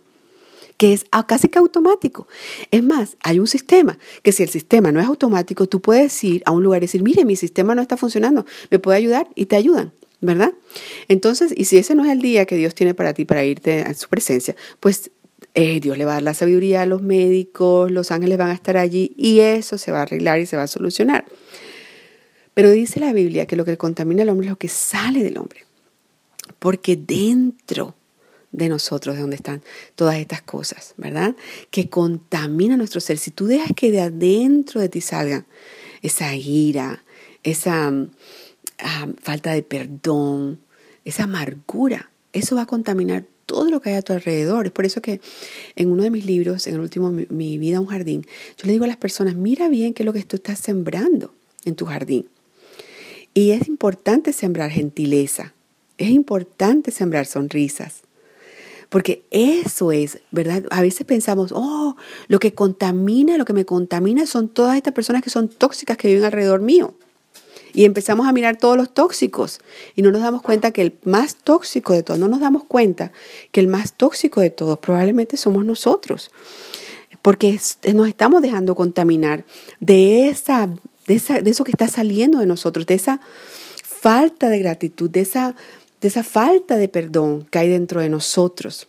que 0.78 0.94
es 0.94 1.06
casi 1.28 1.50
que 1.50 1.60
automático. 1.60 2.26
Es 2.72 2.82
más, 2.82 3.18
hay 3.22 3.40
un 3.40 3.48
sistema 3.48 4.00
que 4.24 4.32
si 4.32 4.44
el 4.44 4.50
sistema 4.50 4.94
no 4.94 5.02
es 5.02 5.08
automático, 5.08 5.68
tú 5.68 5.82
puedes 5.82 6.24
ir 6.24 6.42
a 6.46 6.52
un 6.52 6.64
lugar 6.64 6.82
y 6.82 6.86
decir, 6.86 7.04
mire, 7.04 7.26
mi 7.26 7.36
sistema 7.36 7.76
no 7.76 7.82
está 7.82 7.98
funcionando, 7.98 8.46
me 8.72 8.80
puede 8.80 8.98
ayudar 8.98 9.28
y 9.36 9.48
te 9.48 9.58
ayudan. 9.58 9.92
¿verdad? 10.22 10.54
Entonces, 11.08 11.54
y 11.56 11.66
si 11.66 11.78
ese 11.78 11.96
no 11.96 12.04
es 12.04 12.12
el 12.12 12.22
día 12.22 12.46
que 12.46 12.58
Dios 12.58 12.76
tiene 12.76 12.94
para 12.94 13.14
ti 13.14 13.26
para 13.26 13.46
irte 13.46 13.84
a 13.84 13.94
su 13.94 14.10
presencia, 14.10 14.56
pues 14.80 15.12
eh, 15.54 15.80
Dios 15.80 15.98
le 15.98 16.06
va 16.06 16.12
a 16.12 16.14
dar 16.16 16.24
la 16.24 16.34
sabiduría 16.34 16.84
a 16.84 16.86
los 16.86 17.02
médicos, 17.02 17.92
los 17.92 18.12
ángeles 18.12 18.38
van 18.38 18.50
a 18.50 18.54
estar 18.54 18.78
allí 18.78 19.14
y 19.18 19.40
eso 19.40 19.78
se 19.78 19.92
va 19.92 20.00
a 20.00 20.02
arreglar 20.04 20.40
y 20.40 20.46
se 20.46 20.58
va 20.58 20.64
a 20.64 20.68
solucionar. 20.68 21.26
Pero 22.54 22.72
dice 22.72 23.00
la 23.00 23.14
Biblia 23.14 23.46
que 23.46 23.56
lo 23.56 23.66
que 23.66 23.78
contamina 23.78 24.24
al 24.24 24.30
hombre 24.30 24.48
es 24.48 24.52
lo 24.52 24.58
que 24.58 24.68
sale 24.68 25.24
del 25.24 25.38
hombre. 25.38 25.66
Porque 26.60 26.98
dentro 26.98 27.96
de 28.52 28.68
nosotros, 28.68 29.16
de 29.16 29.22
donde 29.22 29.36
están 29.36 29.62
todas 29.96 30.16
estas 30.18 30.42
cosas, 30.42 30.94
¿verdad? 30.98 31.36
Que 31.70 31.90
contamina 31.90 32.76
nuestro 32.76 33.00
ser. 33.00 33.18
Si 33.18 33.32
tú 33.32 33.46
dejas 33.46 33.72
que 33.76 33.92
de 33.92 34.02
adentro 34.02 34.82
de 34.82 34.90
ti 34.90 35.02
salga 35.02 35.46
esa 36.02 36.36
ira, 36.36 37.04
esa 37.44 37.94
falta 39.22 39.54
de 39.54 39.64
perdón, 39.64 40.60
esa 41.06 41.24
amargura, 41.24 42.12
eso 42.34 42.56
va 42.56 42.64
a 42.64 42.68
contaminar 42.68 43.26
todo 43.50 43.72
lo 43.72 43.82
que 43.82 43.90
hay 43.90 43.96
a 43.96 44.04
tu 44.04 44.14
alrededor. 44.14 44.68
Es 44.68 44.72
por 44.72 44.86
eso 44.86 45.02
que 45.02 45.20
en 45.76 45.92
uno 45.92 46.04
de 46.04 46.12
mis 46.12 46.26
libros, 46.26 46.68
en 46.68 46.76
el 46.76 46.82
último 46.82 47.12
Mi 47.12 47.58
vida 47.58 47.80
un 47.80 47.88
jardín, 47.88 48.28
yo 48.58 48.68
le 48.68 48.74
digo 48.74 48.86
a 48.86 48.88
las 48.88 48.98
personas, 48.98 49.36
mira 49.36 49.68
bien 49.70 49.96
qué 49.96 50.04
es 50.04 50.06
lo 50.06 50.14
que 50.14 50.24
tú 50.24 50.36
estás 50.36 50.60
sembrando 50.60 51.34
en 51.66 51.76
tu 51.76 51.86
jardín. 51.86 52.28
Y 53.34 53.52
es 53.52 53.68
importante 53.68 54.34
sembrar 54.34 54.70
gentileza, 54.70 55.54
es 55.98 56.10
importante 56.10 56.92
sembrar 56.92 57.26
sonrisas, 57.26 58.02
Porque 58.90 59.24
eso 59.32 59.92
es, 59.92 60.20
¿verdad? 60.32 60.64
A 60.70 60.82
veces 60.82 61.06
pensamos, 61.06 61.52
oh, 61.54 61.96
lo 62.28 62.40
que 62.40 62.54
contamina, 62.54 63.38
lo 63.38 63.46
que 63.46 63.54
me 63.54 63.66
contamina 63.66 64.26
son 64.26 64.50
todas 64.50 64.78
estas 64.78 64.94
personas 64.94 65.24
que 65.24 65.30
son 65.30 65.48
tóxicas 65.48 65.98
que 65.98 66.08
viven 66.08 66.26
alrededor 66.26 66.62
mío. 66.62 66.96
Y 67.74 67.86
empezamos 67.86 68.28
a 68.28 68.32
mirar 68.32 68.58
todos 68.58 68.78
los 68.78 68.94
tóxicos 68.94 69.60
y 69.96 70.02
no 70.02 70.12
nos 70.12 70.22
damos 70.22 70.42
cuenta 70.42 70.72
que 70.72 70.82
el 70.82 70.98
más 71.04 71.36
tóxico 71.36 71.94
de 71.94 72.04
todos, 72.04 72.20
no 72.20 72.28
nos 72.28 72.40
damos 72.40 72.64
cuenta 72.64 73.12
que 73.52 73.60
el 73.60 73.68
más 73.68 73.94
tóxico 73.94 74.42
de 74.42 74.50
todos 74.50 74.80
probablemente 74.80 75.38
somos 75.38 75.66
nosotros. 75.66 76.32
Porque 77.22 77.60
nos 77.94 78.08
estamos 78.08 78.42
dejando 78.42 78.76
contaminar 78.76 79.46
de, 79.80 80.30
esa, 80.30 80.70
de, 81.08 81.42
de 81.42 81.50
eso 81.50 81.64
que 81.64 81.72
está 81.72 81.88
saliendo 81.88 82.40
de 82.40 82.46
nosotros, 82.46 82.86
de 82.86 82.96
esa 82.96 83.20
falta 83.84 84.50
de 84.50 84.60
gratitud, 84.60 85.10
de 85.10 85.22
esa, 85.22 85.56
de 86.02 86.08
esa 86.08 86.24
falta 86.24 86.78
de 86.78 86.88
perdón 86.88 87.46
que 87.52 87.60
hay 87.60 87.70
dentro 87.70 88.02
de 88.02 88.10
nosotros. 88.10 88.88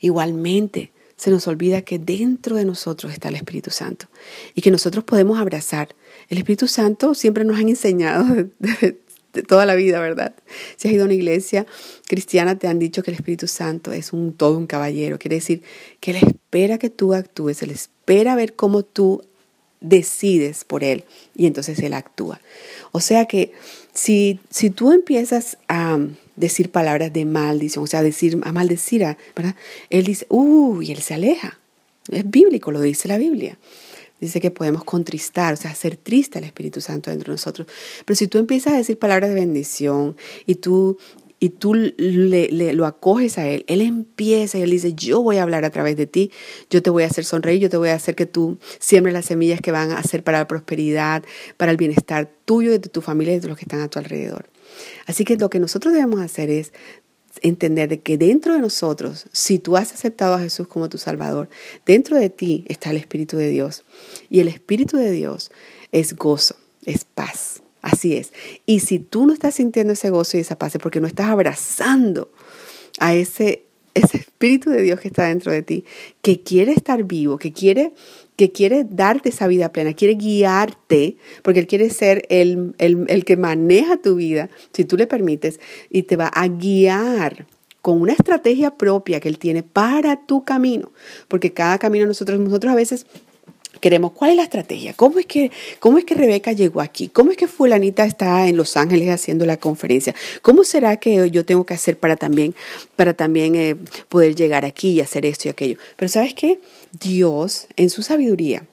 Igualmente, 0.00 0.92
se 1.18 1.30
nos 1.30 1.48
olvida 1.48 1.82
que 1.82 1.98
dentro 1.98 2.56
de 2.56 2.64
nosotros 2.64 3.12
está 3.12 3.28
el 3.28 3.34
Espíritu 3.34 3.70
Santo 3.70 4.06
y 4.54 4.62
que 4.62 4.70
nosotros 4.70 5.04
podemos 5.04 5.38
abrazar. 5.38 5.94
El 6.28 6.38
Espíritu 6.38 6.68
Santo 6.68 7.12
siempre 7.14 7.44
nos 7.44 7.58
han 7.58 7.68
enseñado 7.68 8.24
de, 8.60 9.42
toda 9.46 9.66
la 9.66 9.74
vida, 9.74 10.00
¿verdad? 10.00 10.34
Si 10.76 10.86
has 10.86 10.94
ido 10.94 11.02
a 11.02 11.06
una 11.06 11.14
iglesia 11.14 11.66
cristiana, 12.06 12.56
te 12.56 12.68
han 12.68 12.78
dicho 12.78 13.02
que 13.02 13.10
el 13.10 13.16
Espíritu 13.16 13.48
Santo 13.48 13.92
es 13.92 14.12
un 14.12 14.32
todo 14.32 14.56
un 14.56 14.68
caballero. 14.68 15.18
Quiere 15.18 15.36
decir 15.36 15.62
que 15.98 16.12
Él 16.12 16.18
espera 16.18 16.78
que 16.78 16.88
tú 16.88 17.12
actúes, 17.12 17.62
Él 17.62 17.72
espera 17.72 18.36
ver 18.36 18.54
cómo 18.54 18.84
tú 18.84 19.22
decides 19.80 20.64
por 20.64 20.84
Él 20.84 21.04
y 21.34 21.46
entonces 21.46 21.80
Él 21.80 21.94
actúa. 21.94 22.40
O 22.92 23.00
sea 23.00 23.26
que 23.26 23.52
si, 23.92 24.38
si 24.50 24.70
tú 24.70 24.92
empiezas 24.92 25.58
a 25.66 25.98
decir 26.38 26.70
palabras 26.70 27.12
de 27.12 27.24
maldición, 27.24 27.84
o 27.84 27.86
sea, 27.86 28.02
decir, 28.02 28.38
a 28.42 28.52
maldecir, 28.52 29.04
¿verdad? 29.34 29.54
Él 29.90 30.04
dice, 30.04 30.26
uy, 30.28 30.92
él 30.92 30.98
se 30.98 31.14
aleja. 31.14 31.58
Es 32.10 32.28
bíblico, 32.28 32.70
lo 32.72 32.80
dice 32.80 33.08
la 33.08 33.18
Biblia. 33.18 33.58
Dice 34.20 34.40
que 34.40 34.50
podemos 34.50 34.84
contristar, 34.84 35.54
o 35.54 35.56
sea, 35.56 35.70
hacer 35.70 35.96
triste 35.96 36.38
al 36.38 36.44
Espíritu 36.44 36.80
Santo 36.80 37.10
dentro 37.10 37.32
de 37.32 37.34
nosotros. 37.34 37.68
Pero 38.04 38.16
si 38.16 38.26
tú 38.26 38.38
empiezas 38.38 38.72
a 38.72 38.76
decir 38.76 38.98
palabras 38.98 39.30
de 39.30 39.36
bendición 39.36 40.16
y 40.46 40.56
tú 40.56 40.98
y 41.40 41.50
tú 41.50 41.74
le, 41.74 42.72
lo 42.72 42.84
acoges 42.84 43.38
a 43.38 43.46
Él, 43.46 43.64
Él 43.68 43.80
empieza 43.80 44.58
y 44.58 44.62
Él 44.62 44.70
dice, 44.70 44.94
yo 44.94 45.22
voy 45.22 45.36
a 45.36 45.44
hablar 45.44 45.64
a 45.64 45.70
través 45.70 45.96
de 45.96 46.06
ti, 46.06 46.32
yo 46.68 46.82
te 46.82 46.90
voy 46.90 47.04
a 47.04 47.06
hacer 47.06 47.24
sonreír, 47.24 47.60
yo 47.60 47.70
te 47.70 47.76
voy 47.76 47.90
a 47.90 47.94
hacer 47.94 48.16
que 48.16 48.26
tú 48.26 48.58
siembres 48.80 49.14
las 49.14 49.26
semillas 49.26 49.60
que 49.60 49.70
van 49.70 49.92
a 49.92 49.98
hacer 49.98 50.24
para 50.24 50.38
la 50.38 50.48
prosperidad, 50.48 51.22
para 51.56 51.70
el 51.70 51.76
bienestar 51.76 52.28
tuyo 52.44 52.74
y 52.74 52.78
de 52.78 52.88
tu 52.88 53.02
familia 53.02 53.34
y 53.34 53.38
de 53.38 53.46
los 53.46 53.56
que 53.56 53.64
están 53.64 53.80
a 53.80 53.88
tu 53.88 54.00
alrededor. 54.00 54.48
Así 55.06 55.24
que 55.24 55.36
lo 55.36 55.50
que 55.50 55.58
nosotros 55.58 55.94
debemos 55.94 56.20
hacer 56.20 56.50
es 56.50 56.72
entender 57.40 57.88
de 57.88 58.00
que 58.00 58.18
dentro 58.18 58.54
de 58.54 58.60
nosotros, 58.60 59.26
si 59.32 59.58
tú 59.58 59.76
has 59.76 59.92
aceptado 59.92 60.34
a 60.34 60.40
Jesús 60.40 60.66
como 60.66 60.88
tu 60.88 60.98
Salvador, 60.98 61.48
dentro 61.86 62.16
de 62.16 62.30
ti 62.30 62.64
está 62.68 62.90
el 62.90 62.96
Espíritu 62.96 63.36
de 63.36 63.48
Dios. 63.48 63.84
Y 64.28 64.40
el 64.40 64.48
Espíritu 64.48 64.96
de 64.96 65.10
Dios 65.10 65.50
es 65.92 66.16
gozo, 66.16 66.56
es 66.84 67.04
paz, 67.04 67.62
Así 67.80 68.16
es. 68.16 68.32
Y 68.66 68.80
si 68.80 68.98
tú 68.98 69.26
no 69.26 69.32
estás 69.32 69.54
sintiendo 69.54 69.92
ese 69.92 70.10
gozo 70.10 70.36
y 70.36 70.40
esa 70.40 70.58
paz, 70.58 70.74
es 70.74 70.82
porque 70.82 71.00
no 71.00 71.06
estás 71.06 71.28
abrazando 71.28 72.30
a 72.98 73.14
ese, 73.14 73.64
ese 73.94 74.18
Espíritu 74.18 74.70
de 74.70 74.82
Dios 74.82 75.00
que 75.00 75.08
está 75.08 75.26
dentro 75.26 75.52
de 75.52 75.62
ti, 75.62 75.84
que 76.20 76.42
quiere 76.42 76.72
estar 76.72 77.04
vivo, 77.04 77.38
que 77.38 77.52
quiere, 77.52 77.92
que 78.38 78.52
quiere 78.52 78.86
darte 78.88 79.30
esa 79.30 79.48
vida 79.48 79.72
plena, 79.72 79.94
quiere 79.94 80.14
guiarte, 80.14 81.16
porque 81.42 81.58
Él 81.58 81.66
quiere 81.66 81.90
ser 81.90 82.24
el, 82.30 82.72
el, 82.78 83.04
el 83.08 83.24
que 83.24 83.36
maneja 83.36 83.96
tu 83.96 84.14
vida, 84.14 84.48
si 84.72 84.84
tú 84.84 84.96
le 84.96 85.08
permites, 85.08 85.58
y 85.90 86.04
te 86.04 86.14
va 86.14 86.28
a 86.28 86.46
guiar 86.46 87.48
con 87.82 88.00
una 88.00 88.12
estrategia 88.12 88.76
propia 88.76 89.18
que 89.18 89.28
Él 89.28 89.40
tiene 89.40 89.64
para 89.64 90.24
tu 90.24 90.44
camino, 90.44 90.92
porque 91.26 91.52
cada 91.52 91.78
camino 91.78 92.06
nosotros, 92.06 92.38
nosotros 92.38 92.72
a 92.72 92.76
veces 92.76 93.06
queremos, 93.80 94.12
¿cuál 94.12 94.30
es 94.30 94.36
la 94.36 94.42
estrategia? 94.44 94.92
¿Cómo 94.94 95.18
es, 95.18 95.26
que, 95.26 95.50
¿Cómo 95.78 95.98
es 95.98 96.04
que 96.04 96.14
Rebeca 96.14 96.52
llegó 96.52 96.80
aquí? 96.80 97.08
¿Cómo 97.08 97.30
es 97.30 97.36
que 97.36 97.46
fulanita 97.46 98.04
está 98.04 98.48
en 98.48 98.56
Los 98.56 98.76
Ángeles 98.76 99.08
haciendo 99.10 99.46
la 99.46 99.56
conferencia? 99.56 100.14
¿Cómo 100.42 100.64
será 100.64 100.96
que 100.96 101.30
yo 101.30 101.44
tengo 101.44 101.64
que 101.64 101.74
hacer 101.74 101.98
para 101.98 102.16
también, 102.16 102.54
para 102.96 103.14
también 103.14 103.54
eh, 103.54 103.76
poder 104.08 104.34
llegar 104.34 104.64
aquí 104.64 104.90
y 104.90 105.00
hacer 105.00 105.26
esto 105.26 105.48
y 105.48 105.50
aquello? 105.50 105.78
Pero 105.96 106.08
¿sabes 106.08 106.34
qué? 106.34 106.60
Dios, 107.00 107.66
en 107.76 107.90
su 107.90 108.02
sabiduría, 108.02 108.64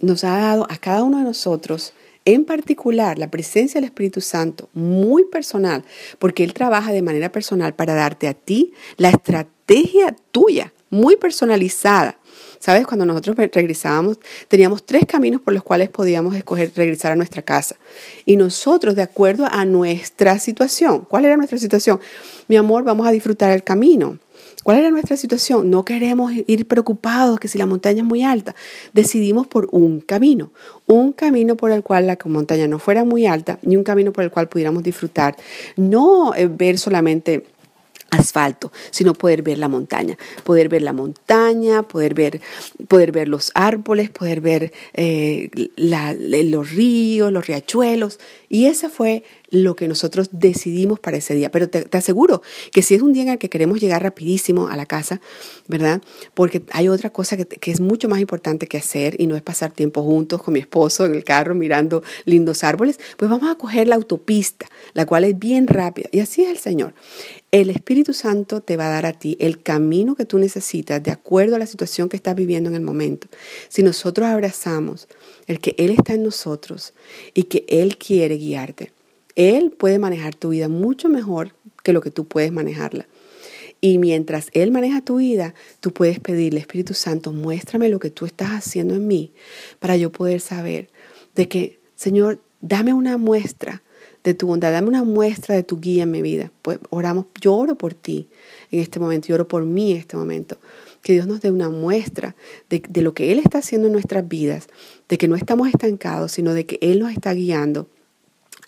nos 0.00 0.24
ha 0.24 0.38
dado 0.38 0.66
a 0.68 0.76
cada 0.76 1.02
uno 1.04 1.18
de 1.18 1.24
nosotros 1.24 1.92
en 2.24 2.44
particular 2.44 3.18
la 3.18 3.30
presencia 3.30 3.80
del 3.80 3.88
Espíritu 3.88 4.20
Santo 4.20 4.68
muy 4.72 5.24
personal, 5.24 5.84
porque 6.18 6.42
Él 6.42 6.54
trabaja 6.54 6.92
de 6.92 7.02
manera 7.02 7.30
personal 7.30 7.74
para 7.74 7.94
darte 7.94 8.28
a 8.28 8.34
ti 8.34 8.72
la 8.96 9.10
estrategia 9.10 10.16
tuya, 10.32 10.72
muy 10.90 11.16
personalizada 11.16 12.18
¿Sabes? 12.64 12.86
Cuando 12.86 13.04
nosotros 13.04 13.36
regresábamos, 13.36 14.18
teníamos 14.48 14.86
tres 14.86 15.04
caminos 15.06 15.42
por 15.42 15.52
los 15.52 15.62
cuales 15.62 15.90
podíamos 15.90 16.34
escoger 16.34 16.72
regresar 16.74 17.12
a 17.12 17.14
nuestra 17.14 17.42
casa. 17.42 17.76
Y 18.24 18.38
nosotros, 18.38 18.96
de 18.96 19.02
acuerdo 19.02 19.44
a 19.44 19.66
nuestra 19.66 20.38
situación, 20.38 21.04
¿cuál 21.06 21.26
era 21.26 21.36
nuestra 21.36 21.58
situación? 21.58 22.00
Mi 22.48 22.56
amor, 22.56 22.82
vamos 22.82 23.06
a 23.06 23.10
disfrutar 23.10 23.50
el 23.50 23.62
camino. 23.64 24.18
¿Cuál 24.62 24.78
era 24.78 24.90
nuestra 24.90 25.18
situación? 25.18 25.68
No 25.68 25.84
queremos 25.84 26.32
ir 26.46 26.66
preocupados 26.66 27.38
que 27.38 27.48
si 27.48 27.58
la 27.58 27.66
montaña 27.66 27.98
es 27.98 28.06
muy 28.06 28.22
alta. 28.22 28.54
Decidimos 28.94 29.46
por 29.46 29.68
un 29.70 30.00
camino, 30.00 30.50
un 30.86 31.12
camino 31.12 31.56
por 31.56 31.70
el 31.70 31.82
cual 31.82 32.06
la 32.06 32.16
montaña 32.24 32.66
no 32.66 32.78
fuera 32.78 33.04
muy 33.04 33.26
alta, 33.26 33.58
ni 33.60 33.76
un 33.76 33.84
camino 33.84 34.10
por 34.10 34.24
el 34.24 34.30
cual 34.30 34.48
pudiéramos 34.48 34.82
disfrutar. 34.82 35.36
No 35.76 36.34
eh, 36.34 36.46
ver 36.46 36.78
solamente 36.78 37.44
asfalto, 38.14 38.72
sino 38.90 39.14
poder 39.14 39.42
ver 39.42 39.58
la 39.58 39.68
montaña, 39.68 40.16
poder 40.44 40.68
ver 40.68 40.82
la 40.82 40.92
montaña, 40.92 41.82
poder 41.82 42.14
ver, 42.14 42.40
poder 42.88 43.12
ver 43.12 43.28
los 43.28 43.50
árboles, 43.54 44.10
poder 44.10 44.40
ver 44.40 44.72
eh, 44.94 45.50
los 45.76 46.70
ríos, 46.70 47.32
los 47.32 47.46
riachuelos. 47.46 48.18
Y 48.48 48.66
ese 48.66 48.88
fue 48.88 49.24
lo 49.50 49.76
que 49.76 49.88
nosotros 49.88 50.30
decidimos 50.32 50.98
para 51.00 51.16
ese 51.16 51.34
día. 51.34 51.50
Pero 51.50 51.68
te, 51.68 51.86
aseguro 51.96 52.42
que 52.72 52.82
si 52.82 52.94
es 52.94 53.02
un 53.02 53.12
día 53.12 53.22
en 53.22 53.28
el 53.30 53.38
que 53.38 53.48
queremos 53.48 53.80
llegar 53.80 54.02
rapidísimo 54.02 54.68
a 54.68 54.76
la 54.76 54.86
casa, 54.86 55.20
¿verdad? 55.68 56.02
Porque 56.34 56.62
hay 56.72 56.88
otra 56.88 57.10
cosa 57.10 57.36
que, 57.36 57.46
que, 57.46 57.70
es 57.70 57.80
mucho 57.80 58.08
más 58.08 58.20
importante 58.20 58.66
que 58.66 58.76
hacer 58.76 59.20
y 59.20 59.26
no 59.26 59.36
es 59.36 59.42
pasar 59.42 59.72
tiempo 59.72 60.02
juntos 60.02 60.42
con 60.42 60.54
mi 60.54 60.60
esposo 60.60 61.06
en 61.06 61.14
el 61.14 61.24
carro 61.24 61.54
mirando 61.54 62.02
lindos 62.24 62.64
árboles, 62.64 62.98
pues 63.16 63.30
vamos 63.30 63.50
a 63.50 63.54
coger 63.54 63.88
la 63.88 63.94
autopista, 63.94 64.66
la 64.92 65.06
cual 65.06 65.24
es 65.24 65.38
bien 65.38 65.66
rápida. 65.66 66.08
Y 66.12 66.20
así 66.20 66.42
es 66.42 66.50
el 66.50 66.58
Señor. 66.58 66.94
El 67.54 67.70
Espíritu 67.70 68.14
Santo 68.14 68.62
te 68.62 68.76
va 68.76 68.88
a 68.88 68.90
dar 68.90 69.06
a 69.06 69.12
ti 69.12 69.36
el 69.38 69.62
camino 69.62 70.16
que 70.16 70.24
tú 70.24 70.38
necesitas 70.38 71.00
de 71.00 71.12
acuerdo 71.12 71.54
a 71.54 71.60
la 71.60 71.68
situación 71.68 72.08
que 72.08 72.16
estás 72.16 72.34
viviendo 72.34 72.68
en 72.68 72.74
el 72.74 72.82
momento. 72.82 73.28
Si 73.68 73.84
nosotros 73.84 74.26
abrazamos 74.26 75.06
el 75.46 75.60
que 75.60 75.76
Él 75.78 75.90
está 75.90 76.14
en 76.14 76.24
nosotros 76.24 76.94
y 77.32 77.44
que 77.44 77.64
Él 77.68 77.96
quiere 77.96 78.38
guiarte, 78.38 78.90
Él 79.36 79.70
puede 79.70 80.00
manejar 80.00 80.34
tu 80.34 80.48
vida 80.48 80.68
mucho 80.68 81.08
mejor 81.08 81.54
que 81.84 81.92
lo 81.92 82.00
que 82.00 82.10
tú 82.10 82.26
puedes 82.26 82.50
manejarla. 82.50 83.06
Y 83.80 83.98
mientras 83.98 84.48
Él 84.52 84.72
maneja 84.72 85.00
tu 85.00 85.18
vida, 85.18 85.54
tú 85.78 85.92
puedes 85.92 86.18
pedirle, 86.18 86.58
Espíritu 86.58 86.92
Santo, 86.92 87.30
muéstrame 87.30 87.88
lo 87.88 88.00
que 88.00 88.10
tú 88.10 88.26
estás 88.26 88.50
haciendo 88.50 88.96
en 88.96 89.06
mí 89.06 89.32
para 89.78 89.96
yo 89.96 90.10
poder 90.10 90.40
saber 90.40 90.90
de 91.36 91.46
que, 91.46 91.78
Señor, 91.94 92.40
dame 92.60 92.92
una 92.94 93.16
muestra 93.16 93.83
de 94.24 94.34
tu 94.34 94.46
bondad, 94.46 94.72
dame 94.72 94.88
una 94.88 95.04
muestra 95.04 95.54
de 95.54 95.62
tu 95.62 95.78
guía 95.78 96.04
en 96.04 96.10
mi 96.10 96.22
vida. 96.22 96.50
Pues 96.62 96.78
oramos, 96.90 97.26
yo 97.40 97.54
oro 97.54 97.76
por 97.76 97.92
ti 97.94 98.28
en 98.70 98.80
este 98.80 98.98
momento, 98.98 99.28
yo 99.28 99.34
oro 99.34 99.46
por 99.46 99.64
mí 99.64 99.92
en 99.92 99.98
este 99.98 100.16
momento. 100.16 100.58
Que 101.02 101.12
Dios 101.12 101.26
nos 101.26 101.42
dé 101.42 101.50
una 101.50 101.68
muestra 101.68 102.34
de, 102.70 102.82
de 102.88 103.02
lo 103.02 103.12
que 103.12 103.30
Él 103.30 103.38
está 103.38 103.58
haciendo 103.58 103.86
en 103.86 103.92
nuestras 103.92 104.26
vidas, 104.26 104.68
de 105.08 105.18
que 105.18 105.28
no 105.28 105.36
estamos 105.36 105.68
estancados, 105.68 106.32
sino 106.32 106.54
de 106.54 106.64
que 106.64 106.78
Él 106.80 107.00
nos 107.00 107.12
está 107.12 107.34
guiando 107.34 107.88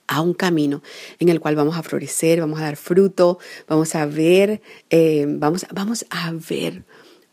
a 0.06 0.20
un 0.20 0.34
camino 0.34 0.82
en 1.18 1.30
el 1.30 1.40
cual 1.40 1.56
vamos 1.56 1.76
a 1.76 1.82
florecer, 1.82 2.40
vamos 2.40 2.60
a 2.60 2.64
dar 2.64 2.76
fruto, 2.76 3.38
vamos 3.66 3.94
a 3.94 4.04
ver, 4.06 4.60
eh, 4.90 5.24
vamos, 5.26 5.66
vamos 5.72 6.06
a 6.10 6.32
ver 6.32 6.84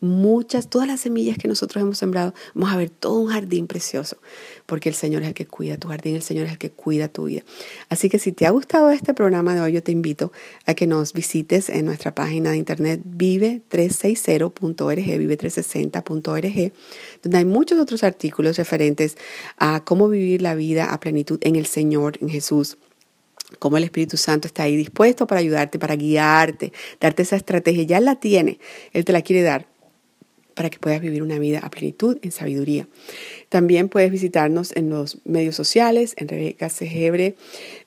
muchas, 0.04 0.70
todas 0.70 0.88
las 0.88 1.00
semillas 1.00 1.38
que 1.38 1.48
nosotros 1.48 1.82
hemos 1.82 1.98
sembrado, 1.98 2.34
vamos 2.54 2.74
a 2.74 2.78
ver 2.78 2.90
todo 2.90 3.20
un 3.20 3.30
jardín 3.30 3.68
precioso, 3.68 4.18
porque 4.66 4.90
el 4.90 4.96
Señor 4.96 5.22
es 5.24 5.30
el 5.30 5.34
que 5.34 5.48
cuida 5.48 5.78
tu 5.78 5.88
jardín, 5.88 6.16
el 6.16 6.22
Señor 6.22 6.46
es 6.46 6.52
el 6.52 6.58
que 6.58 6.72
cuida 6.72 7.08
tu 7.08 7.26
vida. 7.26 7.44
Así 7.90 8.10
que 8.10 8.20
si 8.20 8.32
te 8.32 8.46
ha 8.46 8.52
gustado 8.52 8.92
este 8.92 9.14
programa 9.14 9.56
de 9.56 9.62
hoy, 9.62 9.72
yo 9.74 9.84
te 9.84 9.92
invito 9.92 10.32
a 10.66 10.74
que 10.74 10.88
nos 10.88 11.14
visites 11.14 11.70
en 11.70 11.86
nuestra 11.86 12.14
página 12.14 12.52
de 12.52 12.58
internet 12.58 13.02
vive360.org, 13.06 14.98
vive360.org, 14.98 16.74
donde 17.24 17.38
hay 17.38 17.46
muchos 17.46 17.80
otros 17.80 18.04
artículos 18.04 18.58
referentes 18.58 19.18
a 19.58 19.84
cómo 19.84 20.10
vivir 20.10 20.42
la 20.42 20.56
vida 20.56 20.94
a 20.94 21.00
plenitud 21.00 21.40
en 21.42 21.56
el 21.56 21.66
Señor, 21.66 22.18
en 22.22 22.30
Jesús 22.30 22.78
cómo 23.60 23.78
el 23.78 23.84
Espíritu 23.84 24.18
Santo 24.18 24.48
está 24.48 24.64
ahí 24.64 24.76
dispuesto 24.76 25.28
para 25.28 25.40
ayudarte, 25.40 25.78
para 25.78 25.96
guiarte, 25.96 26.74
darte 27.00 27.22
esa 27.22 27.36
estrategia. 27.36 27.84
Ya 27.84 28.00
la 28.00 28.16
tiene, 28.16 28.58
Él 28.94 29.06
te 29.06 29.14
la 29.14 29.22
quiere 29.22 29.44
dar 29.44 29.68
para 30.54 30.70
que 30.70 30.80
puedas 30.80 31.02
vivir 31.02 31.24
una 31.24 31.40
vida 31.40 31.60
a 31.60 31.70
plenitud 31.70 32.18
en 32.22 32.32
sabiduría. 32.32 32.88
También 33.50 33.90
puedes 33.90 34.12
visitarnos 34.12 34.76
en 34.76 34.90
los 34.90 35.20
medios 35.26 35.56
sociales, 35.56 36.14
en 36.18 36.28
Rebeca 36.28 36.70
Segebre. 36.70 37.36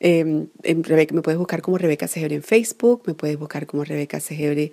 Em, 0.00 0.48
me 0.64 1.22
puedes 1.22 1.38
buscar 1.38 1.62
como 1.62 1.78
Rebeca 1.78 2.08
Segebre 2.08 2.36
en 2.36 2.42
Facebook, 2.42 3.02
me 3.06 3.14
puedes 3.14 3.38
buscar 3.38 3.66
como 3.66 3.84
Rebeca 3.84 4.20
Segebre 4.20 4.72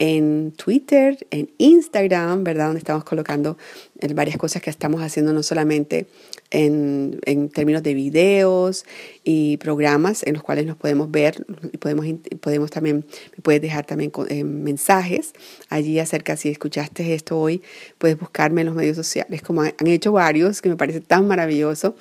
en 0.00 0.52
Twitter, 0.52 1.26
en 1.30 1.50
Instagram, 1.58 2.42
¿verdad? 2.42 2.66
Donde 2.66 2.78
estamos 2.78 3.04
colocando 3.04 3.58
eh, 4.00 4.12
varias 4.14 4.38
cosas 4.38 4.62
que 4.62 4.70
estamos 4.70 5.02
haciendo, 5.02 5.34
no 5.34 5.42
solamente 5.42 6.06
en, 6.50 7.20
términos 7.52 7.82
de 7.82 7.92
videos 7.92 8.86
y 9.24 9.58
programas 9.58 10.22
en 10.26 10.34
los 10.34 10.42
cuales 10.42 10.64
nos 10.64 10.78
podemos 10.78 11.10
ver 11.10 11.44
y 11.70 11.76
podemos, 11.76 12.06
podemos 12.40 12.70
también, 12.70 13.04
me 13.36 13.42
puedes 13.42 13.60
dejar 13.60 13.84
también 13.84 14.10
eh, 14.30 14.42
mensajes 14.42 15.34
allí 15.68 15.98
acerca, 15.98 16.34
si 16.38 16.48
escuchaste 16.48 17.12
esto 17.12 17.38
hoy, 17.38 17.60
puedes 17.98 18.18
buscarme 18.18 18.62
en 18.62 18.68
los 18.68 18.76
medios 18.76 18.96
sociales, 18.96 19.42
como 19.42 19.60
han 19.60 19.86
hecho 19.86 20.12
varios, 20.12 20.62
que 20.62 20.70
me 20.70 20.76
parece 20.76 21.02
tan 21.02 21.28
maravilloso 21.28 21.94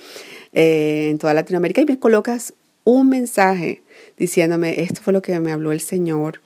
eh, 0.54 1.10
en 1.12 1.18
toda 1.18 1.34
Latinoamérica, 1.34 1.82
y 1.82 1.86
me 1.86 2.00
colocas 2.00 2.54
un 2.86 3.10
mensaje 3.10 3.84
diciéndome, 4.20 4.82
esto 4.82 5.02
fue 5.02 5.14
lo 5.14 5.22
que 5.22 5.40
me 5.40 5.52
habló 5.52 5.72
el 5.72 5.80
Señor 5.80 6.42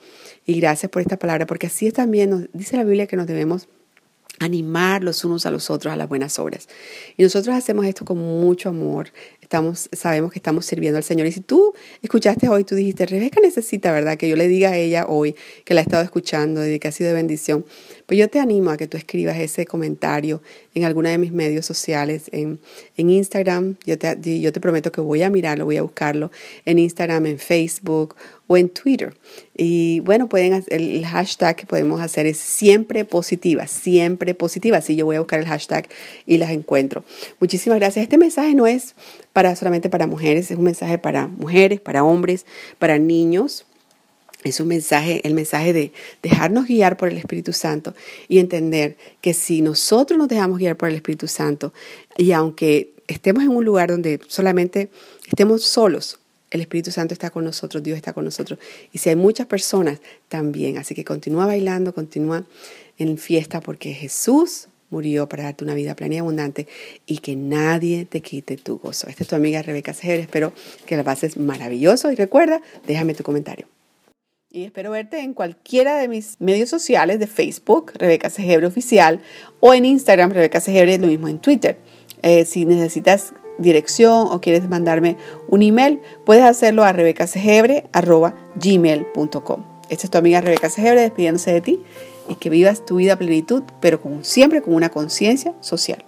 y 0.46 0.58
gracias 0.60 0.90
por 0.90 1.02
esta 1.02 1.18
palabra, 1.18 1.46
porque 1.46 1.66
así 1.66 1.90
también 1.90 2.30
nos 2.30 2.48
dice 2.52 2.76
la 2.76 2.84
Biblia 2.84 3.06
que 3.06 3.16
nos 3.16 3.26
debemos 3.26 3.68
animar 4.40 5.02
los 5.04 5.24
unos 5.24 5.46
a 5.46 5.50
los 5.50 5.70
otros 5.70 5.92
a 5.92 5.96
las 5.96 6.08
buenas 6.08 6.38
obras. 6.38 6.68
Y 7.16 7.22
nosotros 7.22 7.54
hacemos 7.54 7.86
esto 7.86 8.04
con 8.04 8.18
mucho 8.18 8.68
amor. 8.68 9.08
Estamos, 9.44 9.90
sabemos 9.92 10.32
que 10.32 10.38
estamos 10.38 10.64
sirviendo 10.64 10.96
al 10.96 11.04
Señor. 11.04 11.26
Y 11.26 11.32
si 11.32 11.40
tú 11.40 11.74
escuchaste 12.00 12.48
hoy, 12.48 12.64
tú 12.64 12.74
dijiste, 12.74 13.04
Rebeca 13.04 13.40
necesita, 13.42 13.92
¿verdad? 13.92 14.16
Que 14.16 14.26
yo 14.26 14.36
le 14.36 14.48
diga 14.48 14.70
a 14.70 14.76
ella 14.78 15.04
hoy 15.06 15.36
que 15.66 15.74
la 15.74 15.80
ha 15.80 15.82
estado 15.82 16.02
escuchando 16.02 16.66
y 16.66 16.78
que 16.78 16.88
ha 16.88 16.92
sido 16.92 17.08
de 17.08 17.14
bendición. 17.14 17.66
Pues 18.06 18.18
yo 18.18 18.28
te 18.30 18.40
animo 18.40 18.70
a 18.70 18.78
que 18.78 18.86
tú 18.86 18.96
escribas 18.96 19.36
ese 19.36 19.66
comentario 19.66 20.40
en 20.74 20.84
alguna 20.84 21.10
de 21.10 21.18
mis 21.18 21.30
medios 21.30 21.66
sociales, 21.66 22.30
en, 22.32 22.58
en 22.96 23.10
Instagram. 23.10 23.76
Yo 23.84 23.98
te, 23.98 24.40
yo 24.40 24.50
te 24.50 24.60
prometo 24.60 24.90
que 24.90 25.02
voy 25.02 25.22
a 25.22 25.28
mirarlo, 25.28 25.66
voy 25.66 25.76
a 25.76 25.82
buscarlo 25.82 26.30
en 26.64 26.78
Instagram, 26.78 27.26
en 27.26 27.38
Facebook 27.38 28.16
o 28.46 28.56
en 28.56 28.68
Twitter. 28.68 29.14
Y 29.56 30.00
bueno, 30.00 30.28
pueden 30.28 30.64
el 30.68 31.06
hashtag 31.06 31.56
que 31.56 31.66
podemos 31.66 32.00
hacer 32.00 32.26
es 32.26 32.38
siempre 32.38 33.04
positiva, 33.04 33.66
siempre 33.66 34.34
positiva. 34.34 34.78
Así 34.78 34.96
yo 34.96 35.06
voy 35.06 35.16
a 35.16 35.20
buscar 35.20 35.40
el 35.40 35.46
hashtag 35.46 35.88
y 36.26 36.38
las 36.38 36.50
encuentro. 36.50 37.04
Muchísimas 37.40 37.78
gracias. 37.78 38.02
Este 38.02 38.18
mensaje 38.18 38.54
no 38.54 38.66
es 38.66 38.94
para 39.32 39.56
solamente 39.56 39.88
para 39.88 40.06
mujeres, 40.06 40.50
es 40.50 40.58
un 40.58 40.64
mensaje 40.64 40.98
para 40.98 41.26
mujeres, 41.26 41.80
para 41.80 42.04
hombres, 42.04 42.46
para 42.78 42.98
niños. 42.98 43.66
Es 44.42 44.60
un 44.60 44.68
mensaje, 44.68 45.26
el 45.26 45.32
mensaje 45.32 45.72
de 45.72 45.92
dejarnos 46.22 46.66
guiar 46.66 46.98
por 46.98 47.08
el 47.08 47.16
Espíritu 47.16 47.54
Santo 47.54 47.94
y 48.28 48.40
entender 48.40 48.98
que 49.22 49.32
si 49.32 49.62
nosotros 49.62 50.18
nos 50.18 50.28
dejamos 50.28 50.58
guiar 50.58 50.76
por 50.76 50.90
el 50.90 50.96
Espíritu 50.96 51.28
Santo 51.28 51.72
y 52.18 52.32
aunque 52.32 52.92
estemos 53.06 53.42
en 53.42 53.48
un 53.48 53.64
lugar 53.64 53.88
donde 53.88 54.20
solamente 54.28 54.90
estemos 55.26 55.64
solos, 55.64 56.18
el 56.54 56.60
Espíritu 56.60 56.92
Santo 56.92 57.14
está 57.14 57.30
con 57.30 57.44
nosotros, 57.44 57.82
Dios 57.82 57.96
está 57.96 58.12
con 58.12 58.24
nosotros. 58.24 58.60
Y 58.92 58.98
si 58.98 59.08
hay 59.08 59.16
muchas 59.16 59.48
personas, 59.48 60.00
también. 60.28 60.78
Así 60.78 60.94
que 60.94 61.04
continúa 61.04 61.46
bailando, 61.46 61.92
continúa 61.92 62.44
en 62.96 63.18
fiesta 63.18 63.60
porque 63.60 63.92
Jesús 63.92 64.68
murió 64.88 65.28
para 65.28 65.42
darte 65.42 65.64
una 65.64 65.74
vida 65.74 65.96
plena 65.96 66.14
y 66.14 66.18
abundante 66.18 66.68
y 67.06 67.18
que 67.18 67.34
nadie 67.34 68.04
te 68.04 68.20
quite 68.20 68.56
tu 68.56 68.78
gozo. 68.78 69.08
Esta 69.08 69.24
es 69.24 69.28
tu 69.28 69.34
amiga 69.34 69.62
Rebeca 69.62 69.92
Seger. 69.94 70.20
Espero 70.20 70.52
que 70.86 70.96
la 70.96 71.02
pases 71.02 71.36
maravilloso 71.36 72.12
y 72.12 72.14
recuerda, 72.14 72.62
déjame 72.86 73.14
tu 73.14 73.24
comentario. 73.24 73.66
Y 74.48 74.62
espero 74.62 74.92
verte 74.92 75.18
en 75.18 75.34
cualquiera 75.34 75.96
de 75.98 76.06
mis 76.06 76.36
medios 76.38 76.70
sociales 76.70 77.18
de 77.18 77.26
Facebook, 77.26 77.90
Rebeca 77.96 78.30
Segebre 78.30 78.68
Oficial, 78.68 79.20
o 79.58 79.74
en 79.74 79.84
Instagram, 79.84 80.30
Rebeca 80.30 80.60
Segebre, 80.60 80.98
lo 80.98 81.08
mismo 81.08 81.26
en 81.26 81.40
Twitter. 81.40 81.78
Eh, 82.22 82.44
si 82.44 82.64
necesitas 82.64 83.34
dirección 83.58 84.28
o 84.30 84.40
quieres 84.40 84.68
mandarme 84.68 85.16
un 85.48 85.62
email, 85.62 86.00
puedes 86.24 86.44
hacerlo 86.44 86.84
a 86.84 86.92
rebecasegebre.gmail.com. 86.92 89.64
Esta 89.88 90.06
es 90.06 90.10
tu 90.10 90.18
amiga 90.18 90.40
Rebeca 90.40 90.70
Segebre 90.70 91.02
despidiéndose 91.02 91.52
de 91.52 91.60
ti 91.60 91.82
y 92.28 92.36
que 92.36 92.50
vivas 92.50 92.84
tu 92.84 92.96
vida 92.96 93.14
a 93.14 93.16
plenitud, 93.16 93.62
pero 93.80 94.00
siempre 94.22 94.62
con 94.62 94.74
una 94.74 94.88
conciencia 94.88 95.54
social. 95.60 96.04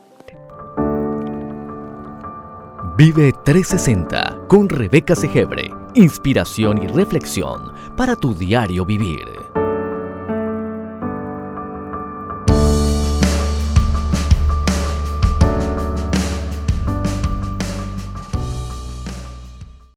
Vive 2.96 3.32
360 3.44 4.46
con 4.48 4.70
Rebeca 4.70 5.14
Segebre. 5.14 5.70
Inspiración 5.94 6.82
y 6.82 6.86
reflexión 6.86 7.72
para 7.94 8.16
tu 8.16 8.34
diario 8.34 8.86
vivir. 8.86 9.26